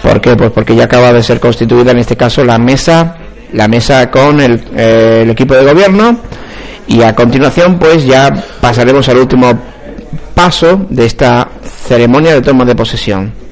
¿Por 0.00 0.20
qué? 0.20 0.36
Pues 0.36 0.52
porque 0.52 0.76
ya 0.76 0.84
acaba 0.84 1.12
de 1.12 1.24
ser 1.24 1.40
constituida 1.40 1.90
en 1.90 1.98
este 1.98 2.16
caso 2.16 2.44
la 2.44 2.58
mesa, 2.58 3.16
la 3.52 3.66
mesa 3.66 4.08
con 4.12 4.40
el, 4.40 4.62
eh, 4.76 5.22
el 5.22 5.30
equipo 5.30 5.54
de 5.54 5.64
gobierno 5.64 6.20
y 6.86 7.02
a 7.02 7.16
continuación 7.16 7.80
pues 7.80 8.06
ya 8.06 8.32
pasaremos 8.60 9.08
al 9.08 9.18
último 9.18 9.58
paso 10.34 10.86
de 10.88 11.04
esta 11.04 11.48
ceremonia 11.88 12.34
de 12.34 12.42
toma 12.42 12.64
de 12.64 12.76
posesión. 12.76 13.45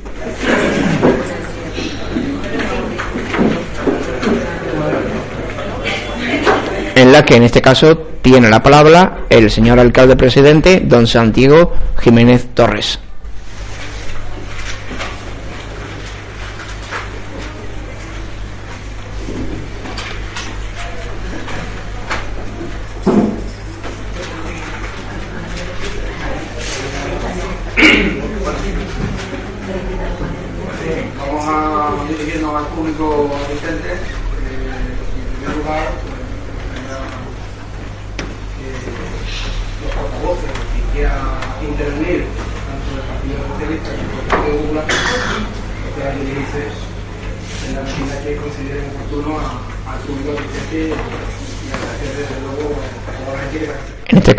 Que 7.23 7.37
en 7.37 7.45
este 7.45 7.63
caso 7.63 7.97
tiene 8.23 8.49
la 8.51 8.63
palabra 8.63 9.27
el 9.31 9.51
señor 9.51 9.79
alcalde 9.79 10.17
presidente, 10.17 10.83
don 10.85 11.07
Santiago 11.07 11.73
Jiménez 12.03 12.49
Torres. 12.55 12.99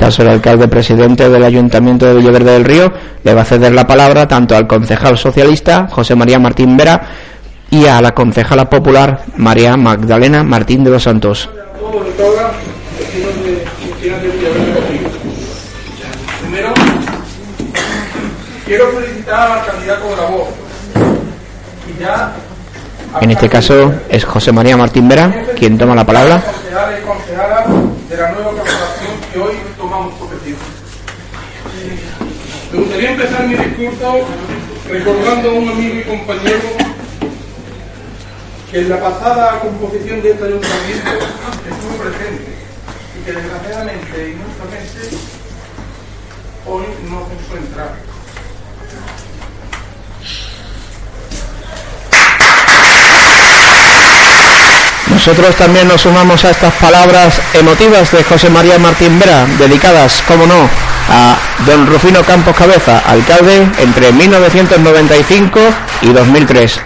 Caso, 0.06 0.22
el 0.22 0.30
alcalde 0.30 0.68
presidente 0.68 1.28
del 1.30 1.44
Ayuntamiento 1.44 2.06
de 2.06 2.14
Villaverde 2.14 2.52
del 2.52 2.64
Río 2.64 2.94
le 3.24 3.34
va 3.34 3.42
a 3.42 3.46
ceder 3.46 3.74
la 3.74 3.88
palabra 3.88 4.28
tanto 4.28 4.56
al 4.56 4.68
concejal 4.68 5.18
socialista 5.18 5.88
José 5.90 6.14
María 6.14 6.38
Martín 6.38 6.78
Vera 6.78 7.02
y 7.72 7.88
a 7.88 8.00
la 8.02 8.14
concejala 8.14 8.70
popular 8.70 9.22
María 9.38 9.76
Magdalena 9.78 10.44
Martín 10.44 10.84
de 10.84 10.92
los 10.92 11.02
Santos. 11.02 11.50
Primero, 16.42 16.74
quiero 18.64 18.86
felicitar 18.92 19.52
al 19.54 19.66
candidato. 19.66 20.06
Y 21.88 22.00
ya 22.00 22.32
En 23.22 23.32
este 23.32 23.50
caso 23.50 23.92
es 24.08 24.24
José 24.24 24.52
María 24.52 24.78
Martín 24.78 25.10
Vera 25.10 25.46
quien 25.58 25.80
toma 25.80 25.96
la 25.96 26.06
palabra. 26.06 26.44
de 28.10 28.18
la 28.18 28.32
nueva 28.32 28.52
corporación 28.52 29.16
que 29.34 29.40
hoy 29.40 29.56
tomamos 29.78 30.14
posesión. 30.14 30.58
Me 32.72 32.80
gustaría 32.96 33.12
empezar 33.12 33.46
mi 33.46 33.56
discurso 33.56 34.26
recordando 34.90 35.50
a 35.50 35.54
un 35.54 35.70
amigo 35.70 35.96
y 36.00 36.04
compañero 36.04 36.62
que 38.72 38.80
en 38.80 38.90
la 38.90 39.02
pasada 39.02 39.60
composición 39.60 40.22
de 40.22 40.32
este 40.32 40.46
ayuntamiento 40.46 41.12
estuvo 41.12 41.98
presente 41.98 42.56
y 43.20 43.26
que 43.26 43.34
desgraciadamente 43.34 44.30
y 44.30 44.32
injustamente 44.32 45.18
hoy 46.66 46.86
no 47.10 47.28
se 47.28 47.34
encuentra. 47.34 47.96
Nosotros 55.10 55.56
también 55.58 55.88
nos 55.90 56.02
sumamos 56.02 56.46
a 56.46 56.52
estas 56.52 56.74
palabras 56.76 57.42
emotivas 57.54 58.10
de 58.12 58.24
José 58.24 58.50
María 58.50 58.80
Martín 58.80 59.20
Vera, 59.20 59.46
dedicadas, 59.60 60.24
como 60.28 60.46
no, 60.46 60.85
a 61.10 61.38
don 61.66 61.86
Rufino 61.88 62.22
Campos 62.24 62.56
Cabeza, 62.56 63.00
alcalde 63.06 63.68
entre 63.80 64.12
1995 64.12 65.60
y 66.02 66.14
2003. 66.14 66.80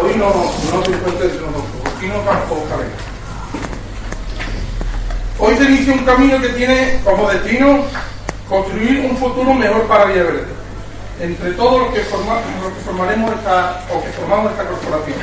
Hoy 0.00 0.14
no, 0.16 0.32
se 0.84 0.90
encuentra 0.92 1.26
Rufino 1.84 2.14
Campos 2.24 2.58
Cabeza. 2.68 2.96
Hoy 5.38 5.54
se 5.56 5.64
inicia 5.64 5.92
un 5.94 6.04
camino 6.04 6.40
que 6.40 6.48
tiene 6.50 7.00
como 7.04 7.28
destino 7.28 7.80
construir 8.48 9.06
un 9.10 9.16
futuro 9.16 9.52
mejor 9.54 9.82
para 9.82 10.04
Villaverde, 10.06 10.44
entre 11.20 11.50
todos 11.52 11.82
los 11.82 11.94
que, 11.94 12.00
forma- 12.02 12.40
los 12.62 12.72
que 12.72 12.80
formaremos 12.84 13.32
esta, 13.34 13.82
o 13.92 14.02
que 14.02 14.10
formamos 14.10 14.50
esta 14.52 14.64
corporación. 14.64 15.16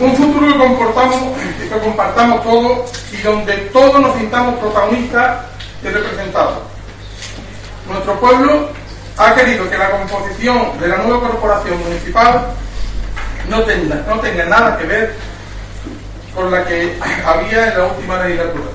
Un 0.00 0.16
futuro 0.16 0.46
que, 0.46 0.58
comportamos, 0.58 1.18
que 1.58 1.68
compartamos 1.78 2.42
todos 2.42 2.90
y 3.12 3.18
donde 3.18 3.52
todos 3.70 4.00
nos 4.00 4.16
sintamos 4.16 4.54
protagonistas 4.58 5.40
y 5.82 5.88
representados. 5.88 6.58
Nuestro 7.88 8.20
pueblo 8.20 8.70
ha 9.16 9.34
querido 9.34 9.68
que 9.68 9.78
la 9.78 9.90
composición 9.90 10.78
de 10.80 10.88
la 10.88 10.98
nueva 10.98 11.28
corporación 11.28 11.78
municipal 11.78 12.48
no 13.48 13.62
tenga, 13.62 14.44
nada 14.46 14.78
que 14.78 14.86
ver 14.86 15.14
con 16.34 16.50
la 16.50 16.64
que 16.64 16.98
había 17.26 17.68
en 17.68 17.78
la 17.78 17.84
última 17.86 18.22
legislatura. 18.22 18.70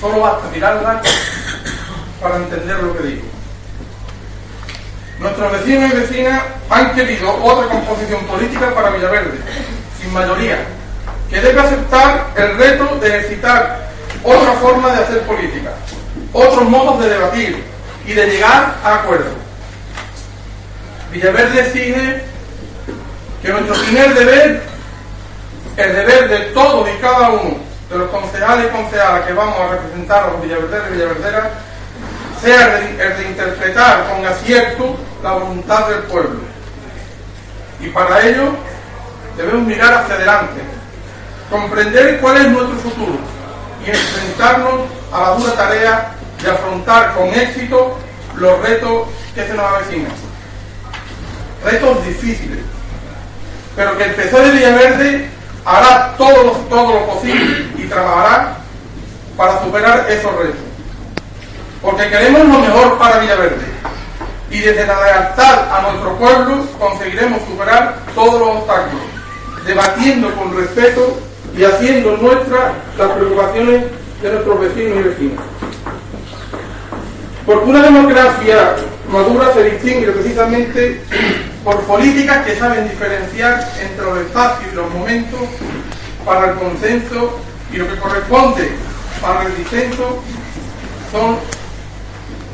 Solo 0.00 0.20
basta 0.20 0.48
mirarla 0.52 1.02
para 2.22 2.36
entender 2.36 2.82
lo 2.82 2.96
que 2.96 3.02
digo. 3.04 3.22
Nuestros 5.18 5.52
vecinos 5.52 5.92
y 5.92 5.96
vecinas 5.96 6.42
han 6.70 6.94
querido 6.94 7.44
otra 7.44 7.68
composición 7.68 8.24
política 8.24 8.72
para 8.72 8.90
Villaverde, 8.90 9.38
sin 10.00 10.12
mayoría, 10.12 10.58
que 11.28 11.40
debe 11.40 11.60
aceptar 11.60 12.28
el 12.36 12.56
reto 12.56 12.96
de 13.00 13.08
ejercitar 13.08 13.87
otra 14.28 14.52
forma 14.54 14.90
de 14.92 15.02
hacer 15.02 15.22
política, 15.22 15.70
otros 16.32 16.68
modos 16.68 17.00
de 17.00 17.08
debatir 17.08 17.64
y 18.06 18.12
de 18.12 18.26
llegar 18.26 18.76
a 18.84 18.94
acuerdos. 18.96 19.32
Villaverde 21.10 21.60
exige 21.60 22.22
que 23.42 23.48
nuestro 23.48 23.74
primer 23.82 24.14
deber, 24.14 24.62
el 25.76 25.92
deber 25.94 26.28
de 26.28 26.38
todos 26.52 26.88
y 26.90 27.00
cada 27.00 27.30
uno 27.30 27.56
de 27.88 27.98
los 27.98 28.10
concejales 28.10 28.66
y 28.66 28.76
concejalas 28.76 29.26
que 29.26 29.32
vamos 29.32 29.58
a 29.58 29.68
representar 29.68 30.24
a 30.24 30.32
los 30.32 30.42
villaverderos 30.42 30.88
y 30.90 30.92
villaverderas, 30.92 31.48
sea 32.42 32.78
el 32.78 32.98
de, 32.98 33.04
el 33.04 33.16
de 33.16 33.28
interpretar 33.30 34.08
con 34.10 34.26
acierto 34.26 34.96
la 35.22 35.32
voluntad 35.32 35.88
del 35.88 36.02
pueblo. 36.02 36.40
Y 37.80 37.88
para 37.88 38.26
ello 38.26 38.50
debemos 39.36 39.66
mirar 39.66 39.94
hacia 39.94 40.16
adelante, 40.16 40.60
comprender 41.50 42.20
cuál 42.20 42.36
es 42.36 42.48
nuestro 42.48 42.90
futuro 42.90 43.37
y 43.84 43.90
enfrentarnos 43.90 44.80
a 45.12 45.20
la 45.20 45.30
dura 45.30 45.52
tarea 45.54 46.14
de 46.42 46.50
afrontar 46.50 47.14
con 47.14 47.28
éxito 47.28 47.96
los 48.36 48.60
retos 48.60 49.08
que 49.34 49.46
se 49.46 49.54
nos 49.54 49.66
avecinan. 49.66 50.12
Retos 51.64 52.04
difíciles, 52.04 52.60
pero 53.74 53.96
que 53.98 54.04
el 54.04 54.14
PSOE 54.14 54.42
de 54.42 54.50
Villaverde 54.52 55.30
hará 55.64 56.14
todo 56.16 56.52
todo 56.68 56.92
lo 56.94 57.06
posible 57.06 57.66
y 57.76 57.86
trabajará 57.86 58.56
para 59.36 59.62
superar 59.62 60.06
esos 60.08 60.34
retos. 60.36 60.60
Porque 61.82 62.08
queremos 62.08 62.46
lo 62.46 62.58
mejor 62.60 62.98
para 62.98 63.18
Villaverde 63.18 63.66
y 64.50 64.60
desde 64.60 64.86
la 64.86 65.02
lealtad 65.02 65.72
a 65.72 65.82
nuestro 65.82 66.16
pueblo 66.16 66.66
conseguiremos 66.78 67.42
superar 67.42 67.98
todos 68.14 68.40
los 68.40 68.48
obstáculos, 68.58 69.02
debatiendo 69.66 70.34
con 70.34 70.56
respeto 70.56 71.18
y 71.58 71.64
haciendo 71.64 72.16
nuestras 72.18 72.72
las 72.96 73.10
preocupaciones 73.10 73.84
de 74.22 74.32
nuestros 74.32 74.60
vecinos 74.60 74.98
y 75.00 75.08
vecinas. 75.08 75.44
Porque 77.44 77.70
una 77.70 77.82
democracia 77.82 78.76
madura 79.10 79.52
se 79.52 79.64
distingue 79.64 80.12
precisamente 80.12 81.02
por 81.64 81.80
políticas 81.80 82.46
que 82.46 82.54
saben 82.56 82.88
diferenciar 82.88 83.68
entre 83.80 84.04
los 84.04 84.18
espacios 84.18 84.72
y 84.72 84.76
los 84.76 84.94
momentos 84.94 85.40
para 86.24 86.52
el 86.52 86.58
consenso 86.58 87.40
y 87.72 87.78
lo 87.78 87.88
que 87.88 87.96
corresponde 87.96 88.70
para 89.20 89.42
el 89.42 89.56
disenso 89.56 90.22
son 91.10 91.38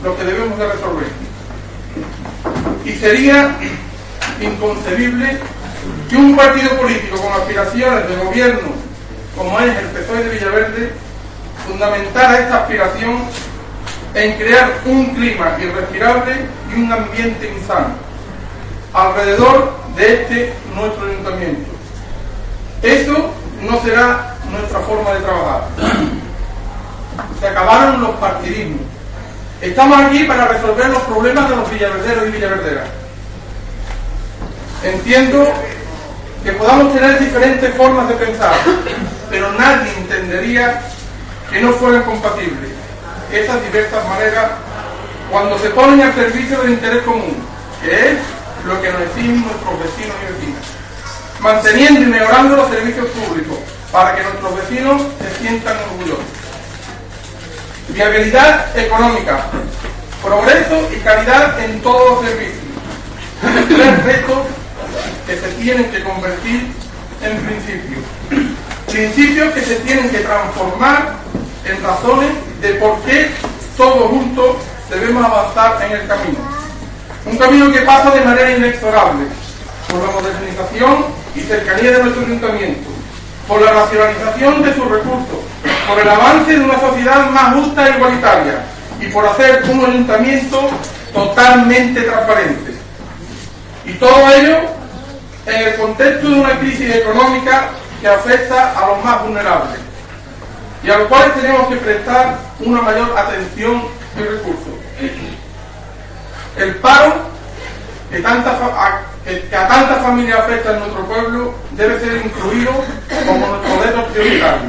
lo 0.02 0.16
que 0.16 0.24
debemos 0.24 0.58
de 0.58 0.66
resolver. 0.66 1.08
Y 2.86 2.92
sería 2.92 3.54
inconcebible 4.40 5.38
que 6.08 6.16
un 6.16 6.34
partido 6.34 6.70
político 6.78 7.20
con 7.20 7.32
aspiraciones 7.34 8.08
de 8.08 8.16
gobierno 8.16 8.83
como 9.36 9.58
es 9.60 9.76
el 9.76 9.86
PSOE 9.86 10.24
de 10.24 10.30
Villaverde 10.30 10.92
fundamentara 11.66 12.38
esta 12.38 12.62
aspiración 12.62 13.22
en 14.14 14.36
crear 14.38 14.72
un 14.84 15.06
clima 15.14 15.56
irrespirable 15.60 16.34
y 16.70 16.80
un 16.80 16.92
ambiente 16.92 17.52
insano 17.56 17.94
alrededor 18.92 19.72
de 19.96 20.14
este 20.14 20.52
nuestro 20.74 21.06
ayuntamiento. 21.06 21.70
Eso 22.82 23.30
no 23.62 23.80
será 23.82 24.36
nuestra 24.50 24.80
forma 24.80 25.10
de 25.14 25.20
trabajar. 25.20 25.64
Se 27.40 27.48
acabaron 27.48 28.02
los 28.02 28.10
partidismos. 28.16 28.82
Estamos 29.60 29.98
aquí 29.98 30.24
para 30.24 30.48
resolver 30.48 30.88
los 30.90 31.02
problemas 31.02 31.48
de 31.48 31.56
los 31.56 31.70
villaverderos 31.70 32.28
y 32.28 32.30
villaverderas. 32.30 32.88
Entiendo 34.84 35.52
que 36.44 36.52
podamos 36.52 36.92
tener 36.92 37.18
diferentes 37.18 37.74
formas 37.74 38.08
de 38.08 38.14
pensar, 38.16 38.54
pero 39.30 39.52
nadie 39.52 39.92
entendería 39.96 40.80
que 41.50 41.60
no 41.60 41.72
fueran 41.72 42.02
compatibles 42.02 42.70
esas 43.32 43.62
diversas 43.62 44.06
maneras 44.08 44.50
cuando 45.30 45.58
se 45.58 45.70
ponen 45.70 46.00
al 46.02 46.14
servicio 46.14 46.60
del 46.60 46.72
interés 46.72 47.02
común, 47.02 47.36
que 47.82 48.12
es 48.12 48.18
lo 48.66 48.80
que 48.80 48.92
nos 48.92 49.02
exigen 49.02 49.42
nuestros 49.42 49.78
vecinos 49.80 50.16
y 50.22 50.32
vecinas, 50.32 50.62
manteniendo 51.40 52.00
y 52.00 52.06
mejorando 52.06 52.56
los 52.56 52.70
servicios 52.70 53.06
públicos, 53.08 53.58
para 53.90 54.14
que 54.14 54.22
nuestros 54.22 54.56
vecinos 54.56 55.02
se 55.20 55.42
sientan 55.42 55.76
orgullosos. 55.90 56.24
Viabilidad 57.88 58.76
económica, 58.76 59.46
progreso 60.22 60.88
y 60.92 61.00
calidad 61.00 61.58
en 61.60 61.80
todos 61.80 62.22
los 62.22 62.30
servicios. 62.30 62.64
Tres 63.68 64.04
retos 64.04 64.38
que 65.26 65.36
se 65.36 65.48
tienen 65.60 65.90
que 65.90 66.02
convertir 66.02 66.72
en 67.22 67.36
principios. 67.38 68.02
Principios 68.94 69.52
que 69.52 69.60
se 69.60 69.74
tienen 69.80 70.08
que 70.08 70.18
transformar 70.18 71.14
en 71.64 71.82
razones 71.82 72.30
de 72.60 72.74
por 72.74 73.00
qué 73.00 73.28
todos 73.76 74.08
juntos 74.08 74.58
debemos 74.88 75.24
avanzar 75.24 75.84
en 75.84 75.96
el 75.98 76.06
camino. 76.06 76.38
Un 77.26 77.36
camino 77.36 77.72
que 77.72 77.80
pasa 77.80 78.12
de 78.12 78.20
manera 78.20 78.52
inexorable 78.52 79.26
por 79.88 80.00
la 80.00 80.12
modernización 80.12 81.06
y 81.34 81.40
cercanía 81.40 81.90
de 81.90 82.02
nuestro 82.04 82.24
ayuntamiento, 82.24 82.88
por 83.48 83.62
la 83.62 83.72
racionalización 83.72 84.62
de 84.62 84.74
sus 84.74 84.88
recursos, 84.88 85.38
por 85.88 85.98
el 85.98 86.08
avance 86.08 86.52
de 86.52 86.64
una 86.64 86.78
sociedad 86.78 87.30
más 87.30 87.52
justa 87.56 87.88
e 87.88 87.96
igualitaria 87.96 88.64
y 89.00 89.06
por 89.06 89.26
hacer 89.26 89.64
un 89.72 89.86
ayuntamiento 89.86 90.70
totalmente 91.12 92.00
transparente. 92.00 92.74
Y 93.86 93.94
todo 93.94 94.30
ello 94.36 94.58
en 95.46 95.62
el 95.66 95.74
contexto 95.74 96.28
de 96.28 96.34
una 96.36 96.60
crisis 96.60 96.94
económica 96.94 97.70
que 98.04 98.10
afecta 98.10 98.78
a 98.78 98.88
los 98.88 99.02
más 99.02 99.22
vulnerables 99.22 99.80
y 100.82 100.90
a 100.90 100.98
los 100.98 101.08
cuales 101.08 101.32
tenemos 101.36 101.68
que 101.68 101.76
prestar 101.76 102.36
una 102.60 102.82
mayor 102.82 103.16
atención 103.16 103.82
y 104.14 104.20
recursos. 104.20 104.74
El 106.58 106.74
paro 106.76 107.14
que, 108.10 108.18
a, 108.18 109.68
tantas 109.68 110.02
familias 110.02 110.38
afecta 110.38 110.72
en 110.72 110.80
nuestro 110.80 111.06
pueblo 111.06 111.54
debe 111.70 111.98
ser 111.98 112.26
incluido 112.26 112.72
como 113.26 113.46
nuestro 113.46 113.82
reto 113.82 114.06
prioritario. 114.08 114.68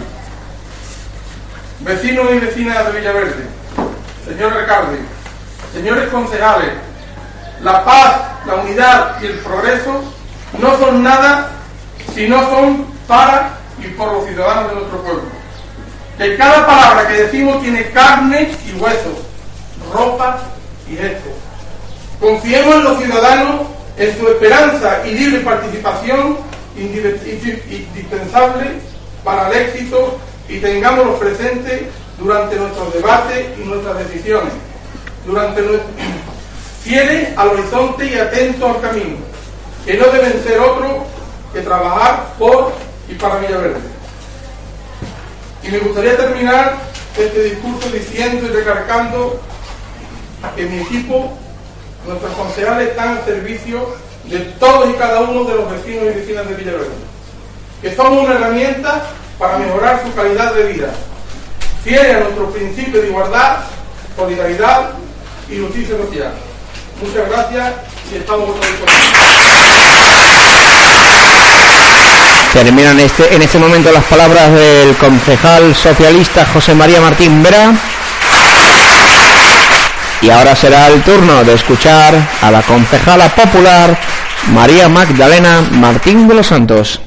Vecinos 1.81 2.27
y 2.31 2.39
vecinas 2.39 2.85
de 2.85 2.99
Villaverde, 2.99 3.45
señor 4.25 4.53
Recalde, 4.53 4.99
señores 5.73 6.07
concejales, 6.07 6.71
la 7.61 7.83
paz, 7.83 8.15
la 8.45 8.55
unidad 8.55 9.21
y 9.21 9.25
el 9.25 9.39
progreso 9.39 10.05
no 10.57 10.77
son 10.77 11.03
nada 11.03 11.51
si 12.13 12.29
no 12.29 12.39
son 12.49 12.94
para 13.07 13.57
y 13.83 13.87
por 13.89 14.11
los 14.11 14.25
ciudadanos 14.25 14.69
de 14.69 14.75
nuestro 14.75 15.01
pueblo. 15.01 15.23
Que 16.17 16.37
cada 16.37 16.65
palabra 16.65 17.07
que 17.07 17.23
decimos 17.23 17.61
tiene 17.61 17.89
carne 17.91 18.51
y 18.65 18.79
hueso, 18.79 19.19
ropa 19.93 20.39
y 20.89 20.95
gesto. 20.95 21.29
Confiemos 22.19 22.75
en 22.75 22.83
los 22.83 22.97
ciudadanos, 22.99 23.61
en 23.97 24.17
su 24.17 24.27
esperanza 24.27 25.05
y 25.05 25.11
libre 25.11 25.41
participación 25.41 26.37
indispensable 26.77 28.79
para 29.23 29.49
el 29.49 29.57
éxito 29.57 30.17
y 30.47 30.59
tengámoslos 30.59 31.19
presentes 31.19 31.83
durante 32.17 32.55
nuestros 32.55 32.93
debates 32.93 33.47
y 33.57 33.67
nuestras 33.67 33.97
decisiones, 33.99 34.53
durante 35.25 35.61
nuestro, 35.61 35.89
fieles 36.83 37.37
al 37.37 37.49
horizonte 37.49 38.05
y 38.05 38.17
atentos 38.17 38.75
al 38.75 38.81
camino, 38.81 39.17
que 39.85 39.95
no 39.95 40.05
deben 40.07 40.43
ser 40.43 40.59
otro 40.59 41.05
que 41.53 41.61
trabajar 41.61 42.33
por 42.37 42.73
y 43.07 43.13
para 43.15 43.37
Villaverde. 43.37 43.79
Y 45.63 45.69
me 45.69 45.79
gustaría 45.79 46.17
terminar 46.17 46.75
este 47.17 47.43
discurso 47.43 47.89
diciendo 47.89 48.47
y 48.47 48.49
recargando 48.49 49.41
que 50.55 50.65
mi 50.65 50.81
equipo, 50.81 51.33
nuestros 52.05 52.31
concejales 52.33 52.89
están 52.89 53.17
al 53.17 53.25
servicio 53.25 53.95
de 54.25 54.39
todos 54.59 54.89
y 54.89 54.93
cada 54.93 55.21
uno 55.21 55.43
de 55.45 55.55
los 55.55 55.71
vecinos 55.71 56.03
y 56.03 56.19
vecinas 56.19 56.47
de 56.47 56.55
Villaverde, 56.55 56.93
que 57.81 57.95
somos 57.95 58.25
una 58.25 58.35
herramienta 58.35 59.03
para 59.39 59.57
mejorar 59.57 60.03
su 60.03 60.13
calidad 60.13 60.53
de 60.53 60.73
vida, 60.73 60.89
fieles 61.83 62.15
a 62.15 62.19
nuestros 62.21 62.53
principios 62.53 63.03
de 63.03 63.09
igualdad, 63.09 63.57
solidaridad 64.15 64.91
y 65.49 65.59
justicia 65.59 65.97
social. 65.97 66.33
Muchas 67.01 67.29
gracias 67.29 67.73
y 68.11 68.15
estamos 68.17 68.49
Terminan 72.55 72.97
este, 73.01 73.35
en 73.35 73.41
este 73.41 73.59
momento 73.59 73.91
las 73.91 74.05
palabras 74.05 74.49
del 74.53 74.95
concejal 74.95 75.75
socialista 75.75 76.45
José 76.45 76.73
María 76.73 77.01
Martín 77.01 77.43
Vera. 77.43 77.73
Y 80.21 80.29
ahora 80.29 80.55
será 80.55 80.87
el 80.87 81.01
turno 81.01 81.43
de 81.43 81.53
escuchar 81.53 82.15
a 82.41 82.51
la 82.51 82.61
concejala 82.61 83.27
popular 83.35 83.97
María 84.53 84.87
Magdalena 84.87 85.63
Martín 85.69 86.29
de 86.29 86.33
los 86.33 86.47
Santos. 86.47 87.01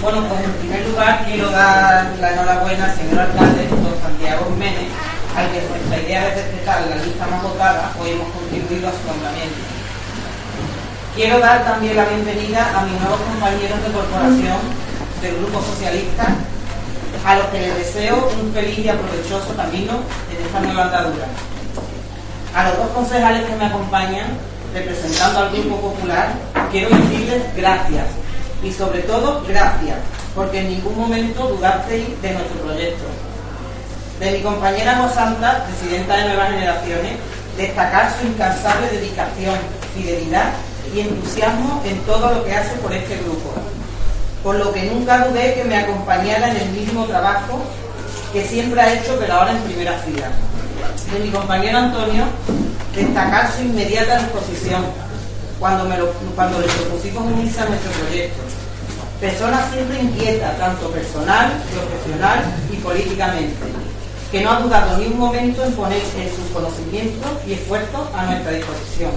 Bueno, 0.00 0.24
pues 0.28 0.44
en 0.44 0.52
primer 0.60 0.86
lugar 0.90 1.24
quiero 1.26 1.50
dar 1.50 2.06
la 2.20 2.32
enhorabuena 2.32 2.84
al 2.84 2.96
señor 2.96 3.18
alcalde, 3.18 3.66
don 3.68 4.00
Santiago 4.00 4.46
Jiménez, 4.52 4.88
al 5.36 5.50
que 5.50 5.60
nuestra 5.68 6.00
idea 6.00 6.20
de 6.20 6.34
respetar 6.36 6.82
la 6.88 7.04
lista 7.04 7.26
más 7.26 7.42
votada, 7.42 7.92
hoy 7.98 8.10
hemos 8.10 8.28
contribuido 8.30 8.88
a 8.88 8.92
su 8.92 9.08
nombramiento. 9.08 9.72
Quiero 11.22 11.38
dar 11.38 11.62
también 11.62 11.94
la 11.94 12.04
bienvenida 12.06 12.66
a 12.76 12.82
mis 12.82 13.00
nuevos 13.00 13.20
compañeros 13.20 13.80
de 13.80 13.92
corporación 13.92 14.58
del 15.22 15.36
Grupo 15.36 15.62
Socialista, 15.62 16.26
a 17.24 17.36
los 17.36 17.46
que 17.46 17.60
les 17.60 17.76
deseo 17.76 18.28
un 18.42 18.52
feliz 18.52 18.76
y 18.80 18.88
aprovechoso 18.88 19.54
camino 19.54 20.02
en 20.34 20.44
esta 20.44 20.58
nueva 20.58 20.82
andadura. 20.82 21.26
A 22.56 22.64
los 22.64 22.76
dos 22.76 22.88
concejales 22.88 23.44
que 23.44 23.54
me 23.54 23.66
acompañan, 23.66 24.30
representando 24.74 25.38
al 25.38 25.50
Grupo 25.52 25.92
Popular, 25.92 26.32
quiero 26.72 26.88
decirles 26.90 27.44
gracias 27.56 28.06
y 28.64 28.72
sobre 28.72 29.02
todo 29.02 29.44
gracias, 29.46 29.98
porque 30.34 30.58
en 30.58 30.70
ningún 30.70 30.98
momento 30.98 31.46
dudasteis 31.46 32.20
de 32.20 32.32
nuestro 32.32 32.62
proyecto. 32.62 33.04
De 34.18 34.32
mi 34.32 34.40
compañera 34.40 35.08
Santa, 35.14 35.66
presidenta 35.66 36.16
de 36.16 36.24
Nuevas 36.24 36.50
Generaciones, 36.50 37.12
destacar 37.56 38.12
su 38.18 38.26
incansable 38.26 38.88
dedicación, 38.88 39.54
fidelidad 39.94 40.50
y 40.94 41.00
entusiasmo 41.00 41.82
en 41.84 41.98
todo 42.00 42.34
lo 42.34 42.44
que 42.44 42.54
hace 42.54 42.74
por 42.76 42.92
este 42.92 43.16
grupo, 43.18 43.52
por 44.42 44.56
lo 44.56 44.72
que 44.72 44.90
nunca 44.90 45.26
dudé 45.26 45.54
que 45.54 45.64
me 45.64 45.76
acompañara 45.76 46.50
en 46.50 46.56
el 46.56 46.68
mismo 46.70 47.04
trabajo 47.06 47.62
que 48.32 48.46
siempre 48.46 48.80
ha 48.80 48.94
hecho, 48.94 49.16
pero 49.20 49.34
ahora 49.34 49.52
en 49.52 49.62
primera 49.62 49.98
fila. 49.98 50.30
De 51.12 51.18
mi 51.18 51.30
compañero 51.30 51.78
Antonio, 51.78 52.24
destacar 52.94 53.50
su 53.52 53.62
inmediata 53.62 54.18
disposición 54.18 54.84
cuando, 55.58 55.84
cuando 56.34 56.60
le 56.60 56.66
propusimos 56.66 57.24
unirse 57.24 57.60
a 57.60 57.66
nuestro 57.66 57.90
proyecto. 57.92 58.40
Persona 59.20 59.68
siempre 59.72 60.00
inquieta, 60.00 60.56
tanto 60.58 60.88
personal, 60.90 61.52
profesional 61.72 62.42
y 62.72 62.76
políticamente, 62.76 63.54
que 64.32 64.42
no 64.42 64.50
ha 64.50 64.60
dudado 64.60 64.98
ni 64.98 65.06
un 65.06 65.18
momento 65.18 65.64
en 65.64 65.72
poner 65.74 66.02
en 66.18 66.28
sus 66.34 66.50
conocimientos 66.52 67.30
y 67.46 67.52
esfuerzos 67.52 68.08
a 68.16 68.26
nuestra 68.26 68.52
disposición. 68.52 69.12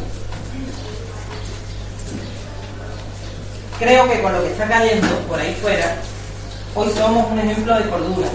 Creo 3.80 4.10
que 4.10 4.22
con 4.22 4.32
lo 4.32 4.42
que 4.42 4.52
está 4.52 4.68
cayendo 4.68 5.08
por 5.28 5.38
ahí 5.38 5.54
fuera, 5.62 5.98
hoy 6.76 6.88
somos 6.96 7.30
un 7.30 7.40
ejemplo 7.40 7.76
de 7.76 7.90
cordura. 7.90 8.28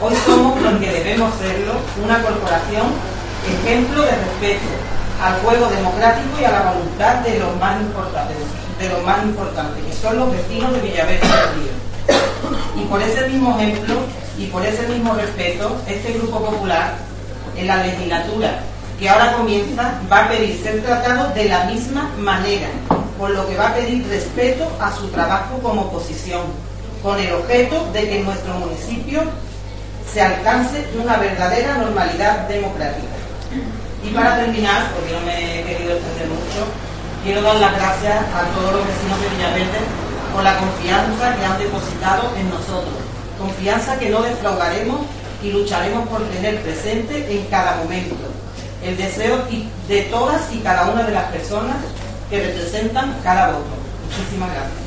Hoy 0.00 0.14
somos 0.24 0.60
lo 0.62 0.78
que 0.78 0.92
debemos 0.92 1.34
serlo, 1.36 1.72
una 2.04 2.22
corporación 2.22 2.86
ejemplo 3.46 4.02
de 4.02 4.10
respeto 4.10 4.66
al 5.22 5.34
juego 5.40 5.66
democrático 5.68 6.40
y 6.40 6.44
a 6.44 6.52
la 6.52 6.72
voluntad 6.72 7.14
de 7.16 7.38
los 7.40 7.56
más 7.56 7.80
importantes, 7.80 8.36
de 8.78 8.88
los 8.88 9.02
más 9.02 9.24
importantes, 9.24 9.84
que 9.84 9.92
son 9.92 10.16
los 10.16 10.30
vecinos 10.30 10.72
de 10.74 10.80
Villaverde 10.80 11.20
del 11.20 11.54
Río. 11.54 12.82
Y 12.82 12.84
por 12.84 13.02
ese 13.02 13.28
mismo 13.28 13.58
ejemplo 13.58 13.96
y 14.38 14.46
por 14.46 14.64
ese 14.64 14.86
mismo 14.86 15.14
respeto, 15.14 15.76
este 15.88 16.12
Grupo 16.12 16.38
Popular, 16.38 16.94
en 17.56 17.66
la 17.66 17.78
legislatura 17.78 18.60
que 18.98 19.08
ahora 19.08 19.32
comienza, 19.32 19.94
va 20.10 20.24
a 20.24 20.28
pedir 20.28 20.60
ser 20.62 20.82
tratado 20.82 21.34
de 21.34 21.44
la 21.48 21.64
misma 21.64 22.10
manera, 22.18 22.68
por 23.18 23.30
lo 23.30 23.48
que 23.48 23.56
va 23.56 23.68
a 23.68 23.74
pedir 23.74 24.06
respeto 24.08 24.70
a 24.80 24.94
su 24.94 25.08
trabajo 25.08 25.58
como 25.62 25.82
oposición, 25.82 26.42
con 27.02 27.18
el 27.18 27.32
objeto 27.32 27.90
de 27.92 28.08
que 28.08 28.18
en 28.18 28.24
nuestro 28.26 28.54
municipio 28.54 29.22
se 30.12 30.22
alcance 30.22 30.86
una 31.00 31.16
verdadera 31.16 31.78
normalidad 31.78 32.48
democrática. 32.48 33.16
Y 34.04 34.10
para 34.10 34.36
terminar, 34.36 34.92
porque 34.94 35.12
no 35.12 35.20
me 35.26 35.60
he 35.60 35.64
querido 35.64 35.96
extender 35.96 36.28
mucho, 36.28 36.66
quiero 37.24 37.42
dar 37.42 37.56
las 37.56 37.76
gracias 37.76 38.16
a 38.34 38.44
todos 38.54 38.72
los 38.72 38.86
vecinos 38.86 39.20
de 39.20 39.28
Villaverde 39.30 39.78
por 40.32 40.42
la 40.44 40.58
confianza 40.58 41.36
que 41.36 41.44
han 41.44 41.58
depositado 41.58 42.32
en 42.36 42.50
nosotros. 42.50 42.94
Confianza 43.38 43.98
que 43.98 44.10
no 44.10 44.22
defraudaremos 44.22 45.00
y 45.42 45.50
lucharemos 45.50 46.08
por 46.08 46.22
tener 46.28 46.60
presente 46.62 47.26
en 47.30 47.44
cada 47.46 47.76
momento. 47.76 48.14
El 48.82 48.96
deseo 48.96 49.38
de 49.88 50.02
todas 50.02 50.52
y 50.52 50.58
cada 50.58 50.90
una 50.90 51.02
de 51.02 51.12
las 51.12 51.24
personas 51.24 51.76
que 52.30 52.40
representan 52.40 53.14
cada 53.22 53.48
voto. 53.48 53.64
Muchísimas 54.04 54.50
gracias. 54.50 54.86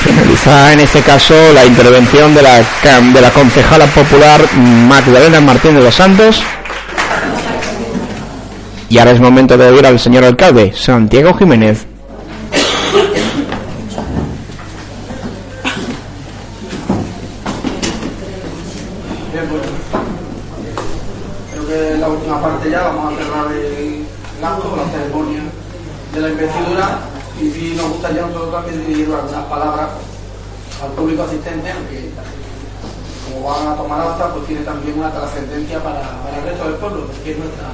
Finaliza 0.00 0.72
en 0.72 0.80
este 0.80 1.00
caso 1.00 1.34
la 1.52 1.64
intervención 1.64 2.34
de 2.34 2.42
la, 2.42 2.58
de 2.58 3.20
la 3.20 3.30
concejala 3.30 3.86
popular 3.86 4.40
Magdalena 4.54 5.40
Martín 5.40 5.74
de 5.74 5.82
los 5.82 5.94
Santos. 5.94 6.42
Y 8.88 8.98
ahora 8.98 9.12
es 9.12 9.20
momento 9.20 9.56
de 9.56 9.68
oír 9.68 9.86
al 9.86 9.98
señor 9.98 10.24
alcalde, 10.24 10.72
Santiago 10.76 11.34
Jiménez. 11.34 11.86
Bien, 19.32 19.46
pues, 19.48 19.62
creo 21.52 21.66
que 21.66 21.94
en 21.94 22.00
la 22.00 22.08
última 22.08 22.40
parte 22.40 22.70
ya 22.70 22.82
vamos 22.82 23.14
a 23.14 23.16
cerrar 23.16 23.52
el 23.52 24.04
acto, 24.64 24.76
la 24.76 24.90
ceremonia 24.90 25.42
de 26.12 26.20
la 26.20 26.28
investidura 26.28 27.00
y 27.40 27.50
sí 27.50 27.74
nos 27.76 27.88
gustaría 27.88 28.22
nosotros 28.22 28.52
también 28.52 28.86
dirigir 28.86 29.14
algunas 29.14 29.44
palabras 29.46 29.88
al 30.82 30.90
público 30.92 31.22
asistente, 31.24 31.70
aunque 31.70 32.10
como 33.24 33.48
van 33.48 33.68
a 33.68 33.76
tomar 33.76 34.00
acta, 34.00 34.32
pues 34.32 34.46
tiene 34.46 34.62
también 34.62 34.98
una 34.98 35.10
trascendencia 35.10 35.82
para, 35.82 36.22
para 36.22 36.38
el 36.38 36.44
resto 36.44 36.64
del 36.64 36.74
pueblo, 36.74 37.06
porque 37.06 37.32
es 37.32 37.38
nuestra, 37.38 37.68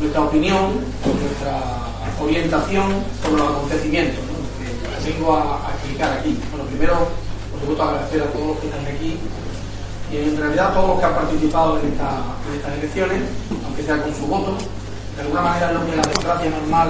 nuestra 0.00 0.20
opinión, 0.20 0.84
nuestra 1.04 1.60
orientación 2.20 3.04
sobre 3.22 3.42
los 3.42 3.50
acontecimientos 3.50 4.20
que 5.02 5.12
vengo 5.12 5.36
a, 5.36 5.66
a 5.66 5.70
explicar 5.72 6.18
aquí. 6.18 6.38
Bueno, 6.50 6.66
primero, 6.66 7.08
por 7.50 7.60
supuesto, 7.60 7.82
agradecer 7.82 8.22
a 8.22 8.26
todos 8.26 8.46
los 8.48 8.58
que 8.58 8.66
están 8.66 8.86
aquí 8.86 9.18
y 10.12 10.16
en 10.16 10.36
realidad 10.36 10.70
a 10.70 10.74
todos 10.74 10.88
los 10.88 10.98
que 11.00 11.06
han 11.06 11.14
participado 11.14 11.80
en, 11.80 11.92
esta, 11.92 12.10
en 12.48 12.54
estas 12.56 12.72
elecciones, 12.78 13.22
aunque 13.64 13.82
sea 13.82 14.02
con 14.02 14.14
su 14.14 14.26
voto, 14.26 14.58
de 15.16 15.22
alguna 15.22 15.42
manera 15.42 15.68
es 15.68 15.74
lo 15.74 15.86
que 15.86 15.96
la 15.96 16.02
democracia 16.02 16.50
normal, 16.50 16.88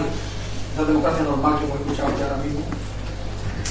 esa 0.73 0.85
democracia 0.85 1.23
normal 1.23 1.59
que 1.59 1.65
hemos 1.65 1.81
escuchado 1.81 2.09
aquí 2.09 2.23
ahora 2.23 2.37
mismo, 2.37 2.61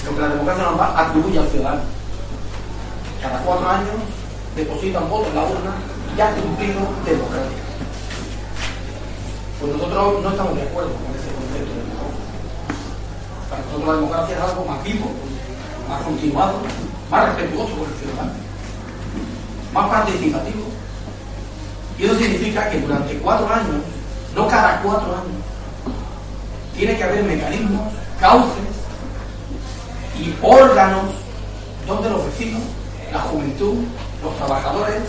lo 0.06 0.16
que 0.16 0.22
la 0.22 0.30
democracia 0.30 0.64
normal 0.64 0.94
atribuye 0.96 1.40
al 1.40 1.48
ciudadano. 1.48 1.82
Cada 3.22 3.40
cuatro 3.40 3.70
años 3.70 3.98
deposita 4.56 5.00
un 5.00 5.10
voto 5.10 5.28
en 5.30 5.36
la 5.36 5.44
urna 5.44 5.74
y 6.18 6.22
ha 6.22 6.36
cumplido 6.36 6.80
democrática. 7.06 7.64
Pues 9.60 9.74
nosotros 9.74 10.24
no 10.24 10.30
estamos 10.30 10.56
de 10.56 10.62
acuerdo 10.64 10.90
con 10.90 11.14
ese 11.16 11.30
concepto 11.38 11.72
de 11.72 11.82
democracia. 11.86 12.26
Para 13.50 13.62
nosotros 13.62 13.88
la 13.88 13.96
democracia 13.96 14.36
es 14.36 14.42
algo 14.42 14.66
más 14.66 14.84
vivo, 14.84 15.08
más 15.88 16.02
continuado, 16.02 16.54
más 17.10 17.26
respetuoso 17.28 17.74
con 17.78 17.88
el 17.88 17.98
ciudadano, 18.00 18.34
más 19.72 19.90
participativo. 19.90 20.66
Y 22.00 22.06
eso 22.06 22.18
significa 22.18 22.70
que 22.70 22.80
durante 22.80 23.18
cuatro 23.20 23.48
años, 23.54 23.86
no 24.36 24.48
cada 24.48 24.82
cuatro 24.82 25.08
años, 25.08 25.42
tiene 26.76 26.98
que 26.98 27.04
haber 27.04 27.24
mecanismos, 27.24 27.94
cauces 28.20 28.72
y 30.20 30.34
órganos 30.42 31.06
donde 31.88 32.10
los 32.10 32.26
vecinos, 32.26 32.62
la 33.12 33.20
juventud, 33.20 33.78
los 34.24 34.38
trabajadores, 34.38 35.02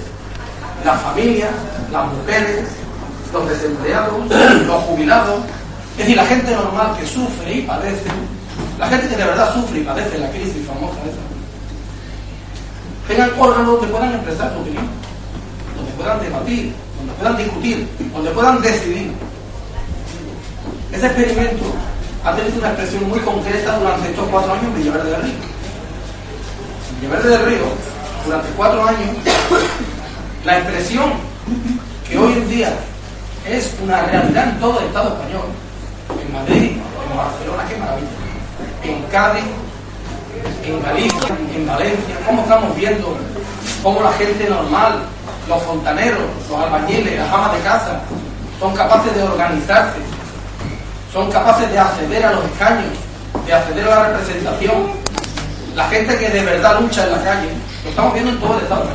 las 0.85 1.01
familias, 1.03 1.53
las 1.93 2.07
mujeres, 2.13 2.69
los 3.33 3.49
desempleados, 3.49 4.27
los 4.67 4.83
jubilados, 4.85 5.41
es 5.93 5.99
decir, 5.99 6.17
la 6.17 6.27
gente 6.27 6.55
normal 6.55 6.97
que 6.99 7.07
sufre 7.07 7.55
y 7.55 7.63
padece, 7.63 8.09
la 8.79 8.89
gente 8.89 9.09
que 9.09 9.17
de 9.17 9.25
verdad 9.25 9.55
sufre 9.55 9.81
y 9.81 9.85
padece 9.85 10.19
la 10.19 10.31
crisis 10.31 10.67
famosa 10.67 10.97
esa, 11.03 11.33
tengan 13.09 13.31
órganos 13.39 13.67
donde 13.67 13.89
puedan 13.89 14.15
expresar 14.15 14.53
su 14.53 14.61
opinión, 14.61 14.87
donde 15.77 15.93
puedan 15.93 16.21
debatir, 16.21 16.75
puedan 17.19 17.37
discutir, 17.37 17.89
donde 18.13 18.31
puedan 18.31 18.61
decidir. 18.63 19.13
Ese 20.93 21.07
experimento 21.07 21.65
ha 22.25 22.35
tenido 22.35 22.59
una 22.59 22.69
expresión 22.69 23.09
muy 23.09 23.21
concreta 23.21 23.79
durante 23.79 24.11
estos 24.11 24.29
cuatro 24.29 24.53
años 24.53 24.65
en 24.65 24.75
Villaverde 24.75 25.11
del 25.11 25.23
Río. 25.23 25.35
En 26.91 27.01
Villaverde 27.01 27.29
del 27.31 27.47
Río, 27.47 27.65
durante 28.25 28.49
cuatro 28.51 28.87
años, 28.87 29.17
la 30.45 30.59
expresión 30.59 31.13
que 32.09 32.19
hoy 32.19 32.33
en 32.33 32.49
día 32.49 32.73
es 33.49 33.75
una 33.83 34.03
realidad 34.03 34.49
en 34.49 34.61
todo 34.61 34.81
el 34.81 34.87
Estado 34.87 35.09
español, 35.09 35.47
en 36.21 36.33
Madrid, 36.33 36.71
en 36.73 37.17
Barcelona, 37.17 37.65
qué 37.69 37.77
maravilla, 37.77 38.09
en 38.85 39.03
Cádiz, 39.11 39.45
en 40.65 40.83
Galicia, 40.83 41.37
en 41.55 41.67
Valencia, 41.67 42.15
cómo 42.27 42.43
estamos 42.43 42.77
viendo 42.77 43.17
cómo 43.83 44.01
la 44.01 44.13
gente 44.13 44.49
normal, 44.49 45.03
los 45.49 45.63
fontaneros, 45.63 46.21
los 46.49 46.61
albañiles, 46.61 47.19
las 47.19 47.33
amas 47.33 47.53
de 47.55 47.61
casa, 47.61 48.01
son 48.61 48.75
capaces 48.75 49.15
de 49.15 49.23
organizarse, 49.23 49.99
son 51.13 51.31
capaces 51.31 51.71
de 51.71 51.79
acceder 51.79 52.25
a 52.25 52.33
los 52.33 52.45
escaños, 52.45 52.93
de 53.47 53.53
acceder 53.53 53.85
a 53.87 53.89
la 53.89 54.09
representación. 54.09 55.03
La 55.75 55.89
gente 55.89 56.17
que 56.19 56.29
de 56.29 56.45
verdad 56.45 56.81
lucha 56.81 57.05
en 57.05 57.13
la 57.13 57.23
calle, 57.25 57.49
lo 57.85 57.91
estamos 57.91 58.13
viendo 58.13 58.31
en 58.31 58.41
todo 58.41 58.57
el 58.57 58.63
Estado. 58.63 58.87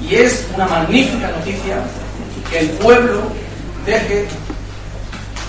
Y 0.00 0.14
es 0.14 0.46
una 0.54 0.66
magnífica 0.66 1.28
noticia 1.28 1.76
que 2.50 2.58
el 2.58 2.70
pueblo 2.72 3.22
deje, 3.86 4.28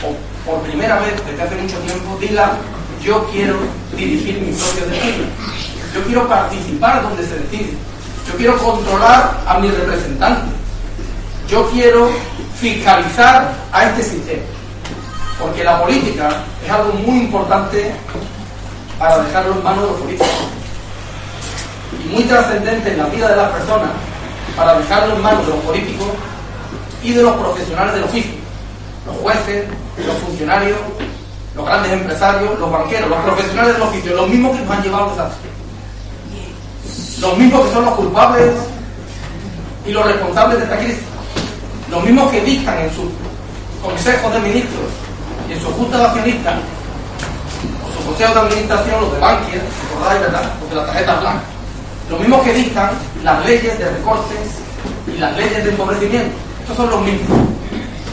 o 0.02 0.50
por 0.50 0.62
primera 0.62 1.00
vez 1.00 1.14
desde 1.26 1.44
hace 1.44 1.56
mucho 1.56 1.78
tiempo, 1.80 2.18
diga, 2.20 2.54
yo 3.04 3.30
quiero 3.32 3.58
dirigir 3.96 4.40
mi 4.42 4.54
propio 4.54 4.86
destino. 4.88 5.26
Yo 5.94 6.04
quiero 6.06 6.28
participar 6.28 7.04
donde 7.04 7.24
se 7.24 7.38
decide. 7.40 7.74
Yo 8.28 8.38
quiero 8.38 8.58
controlar 8.58 9.38
a 9.48 9.60
mi 9.60 9.70
representante. 9.70 10.52
Yo 11.50 11.70
quiero 11.70 12.10
fiscalizar 12.60 13.54
a 13.72 13.86
este 13.86 14.04
sistema. 14.04 14.42
Porque 15.40 15.64
la 15.64 15.82
política 15.82 16.30
es 16.64 16.72
algo 16.72 16.94
muy 16.94 17.20
importante 17.20 17.94
para 18.98 19.20
dejarlo 19.20 19.54
en 19.54 19.64
manos 19.64 19.84
de 19.84 19.90
los 19.92 20.02
políticos. 20.02 20.28
Y 22.04 22.08
muy 22.14 22.24
trascendente 22.24 22.92
en 22.92 22.98
la 22.98 23.06
vida 23.06 23.30
de 23.30 23.36
las 23.36 23.52
personas 23.52 23.90
para 24.56 24.78
dejarlo 24.80 25.16
en 25.16 25.22
manos 25.22 25.46
de 25.46 25.54
los 25.54 25.64
políticos 25.64 26.08
y 27.04 27.14
de 27.14 27.22
los 27.22 27.36
profesionales 27.36 27.94
del 27.94 28.04
oficio. 28.06 28.34
Los 29.06 29.18
jueces, 29.18 29.66
los 30.06 30.18
funcionarios, 30.18 30.80
los 31.56 31.66
grandes 31.66 31.92
empresarios, 31.92 32.60
los 32.60 32.72
banqueros, 32.72 33.10
los 33.10 33.20
profesionales 33.20 33.74
del 33.74 33.84
oficio, 33.84 34.16
los 34.16 34.30
mismos 34.30 34.58
que 34.58 34.64
nos 34.64 34.72
han 34.72 34.84
llevado 34.84 35.04
al 35.04 35.10
desastre. 35.12 35.55
Los 37.26 37.40
mismos 37.40 37.66
que 37.66 37.74
son 37.74 37.86
los 37.86 37.96
culpables 37.96 38.54
y 39.84 39.92
los 39.92 40.06
responsables 40.06 40.60
de 40.60 40.64
esta 40.66 40.78
crisis. 40.78 41.00
Los 41.90 42.04
mismos 42.04 42.32
que 42.32 42.42
dictan 42.42 42.78
en 42.78 42.90
sus 42.94 43.10
consejos 43.82 44.32
de 44.32 44.40
ministros 44.42 44.86
y 45.50 45.54
en 45.54 45.60
sus 45.60 45.74
juntas 45.74 46.02
de 46.02 46.06
accionistas, 46.06 46.56
o 47.82 47.98
sus 47.98 48.06
consejos 48.06 48.36
de 48.36 48.42
administración, 48.42 49.02
los 49.02 49.14
de 49.14 49.20
Bankia, 49.20 49.62
¿verdad? 50.22 50.52
Los 50.62 50.70
de 50.70 50.76
las 50.76 50.86
tarjetas 50.86 51.20
blancas. 51.20 51.44
Los 52.12 52.20
mismos 52.20 52.42
que 52.44 52.54
dictan 52.54 52.92
las 53.24 53.44
leyes 53.44 53.80
de 53.80 53.90
recortes 53.90 54.62
y 55.08 55.18
las 55.18 55.36
leyes 55.36 55.64
de 55.64 55.70
empobrecimiento. 55.72 56.36
Estos 56.62 56.78
son 56.78 56.90
los 56.92 57.02
mismos. 57.02 57.40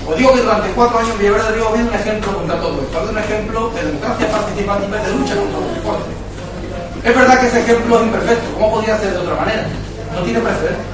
Os 0.09 0.17
digo 0.17 0.33
que 0.33 0.41
durante 0.41 0.71
cuatro 0.71 0.99
años 0.99 1.19
Villaverde 1.19 1.49
de 1.49 1.55
Río 1.57 1.69
un 1.69 1.95
ejemplo 1.95 2.35
contra 2.35 2.61
todo 2.61 2.81
esto, 2.81 2.99
habido 2.99 3.13
un 3.13 3.19
ejemplo 3.19 3.71
de 3.71 3.85
democracia 3.85 4.33
participativa 4.33 4.99
y 5.01 5.05
de 5.05 5.17
lucha 5.17 5.37
contra 5.37 5.61
los 5.61 5.77
recortes. 5.77 6.22
Es 7.05 7.17
verdad 7.17 7.41
que 7.41 7.47
ese 7.49 7.61
ejemplo 7.61 7.99
es 7.99 8.07
imperfecto, 8.07 8.55
¿cómo 8.55 8.73
podría 8.73 8.99
ser 8.99 9.13
de 9.13 9.19
otra 9.19 9.35
manera? 9.35 9.67
No 10.15 10.23
tiene 10.23 10.39
precedentes. 10.39 10.87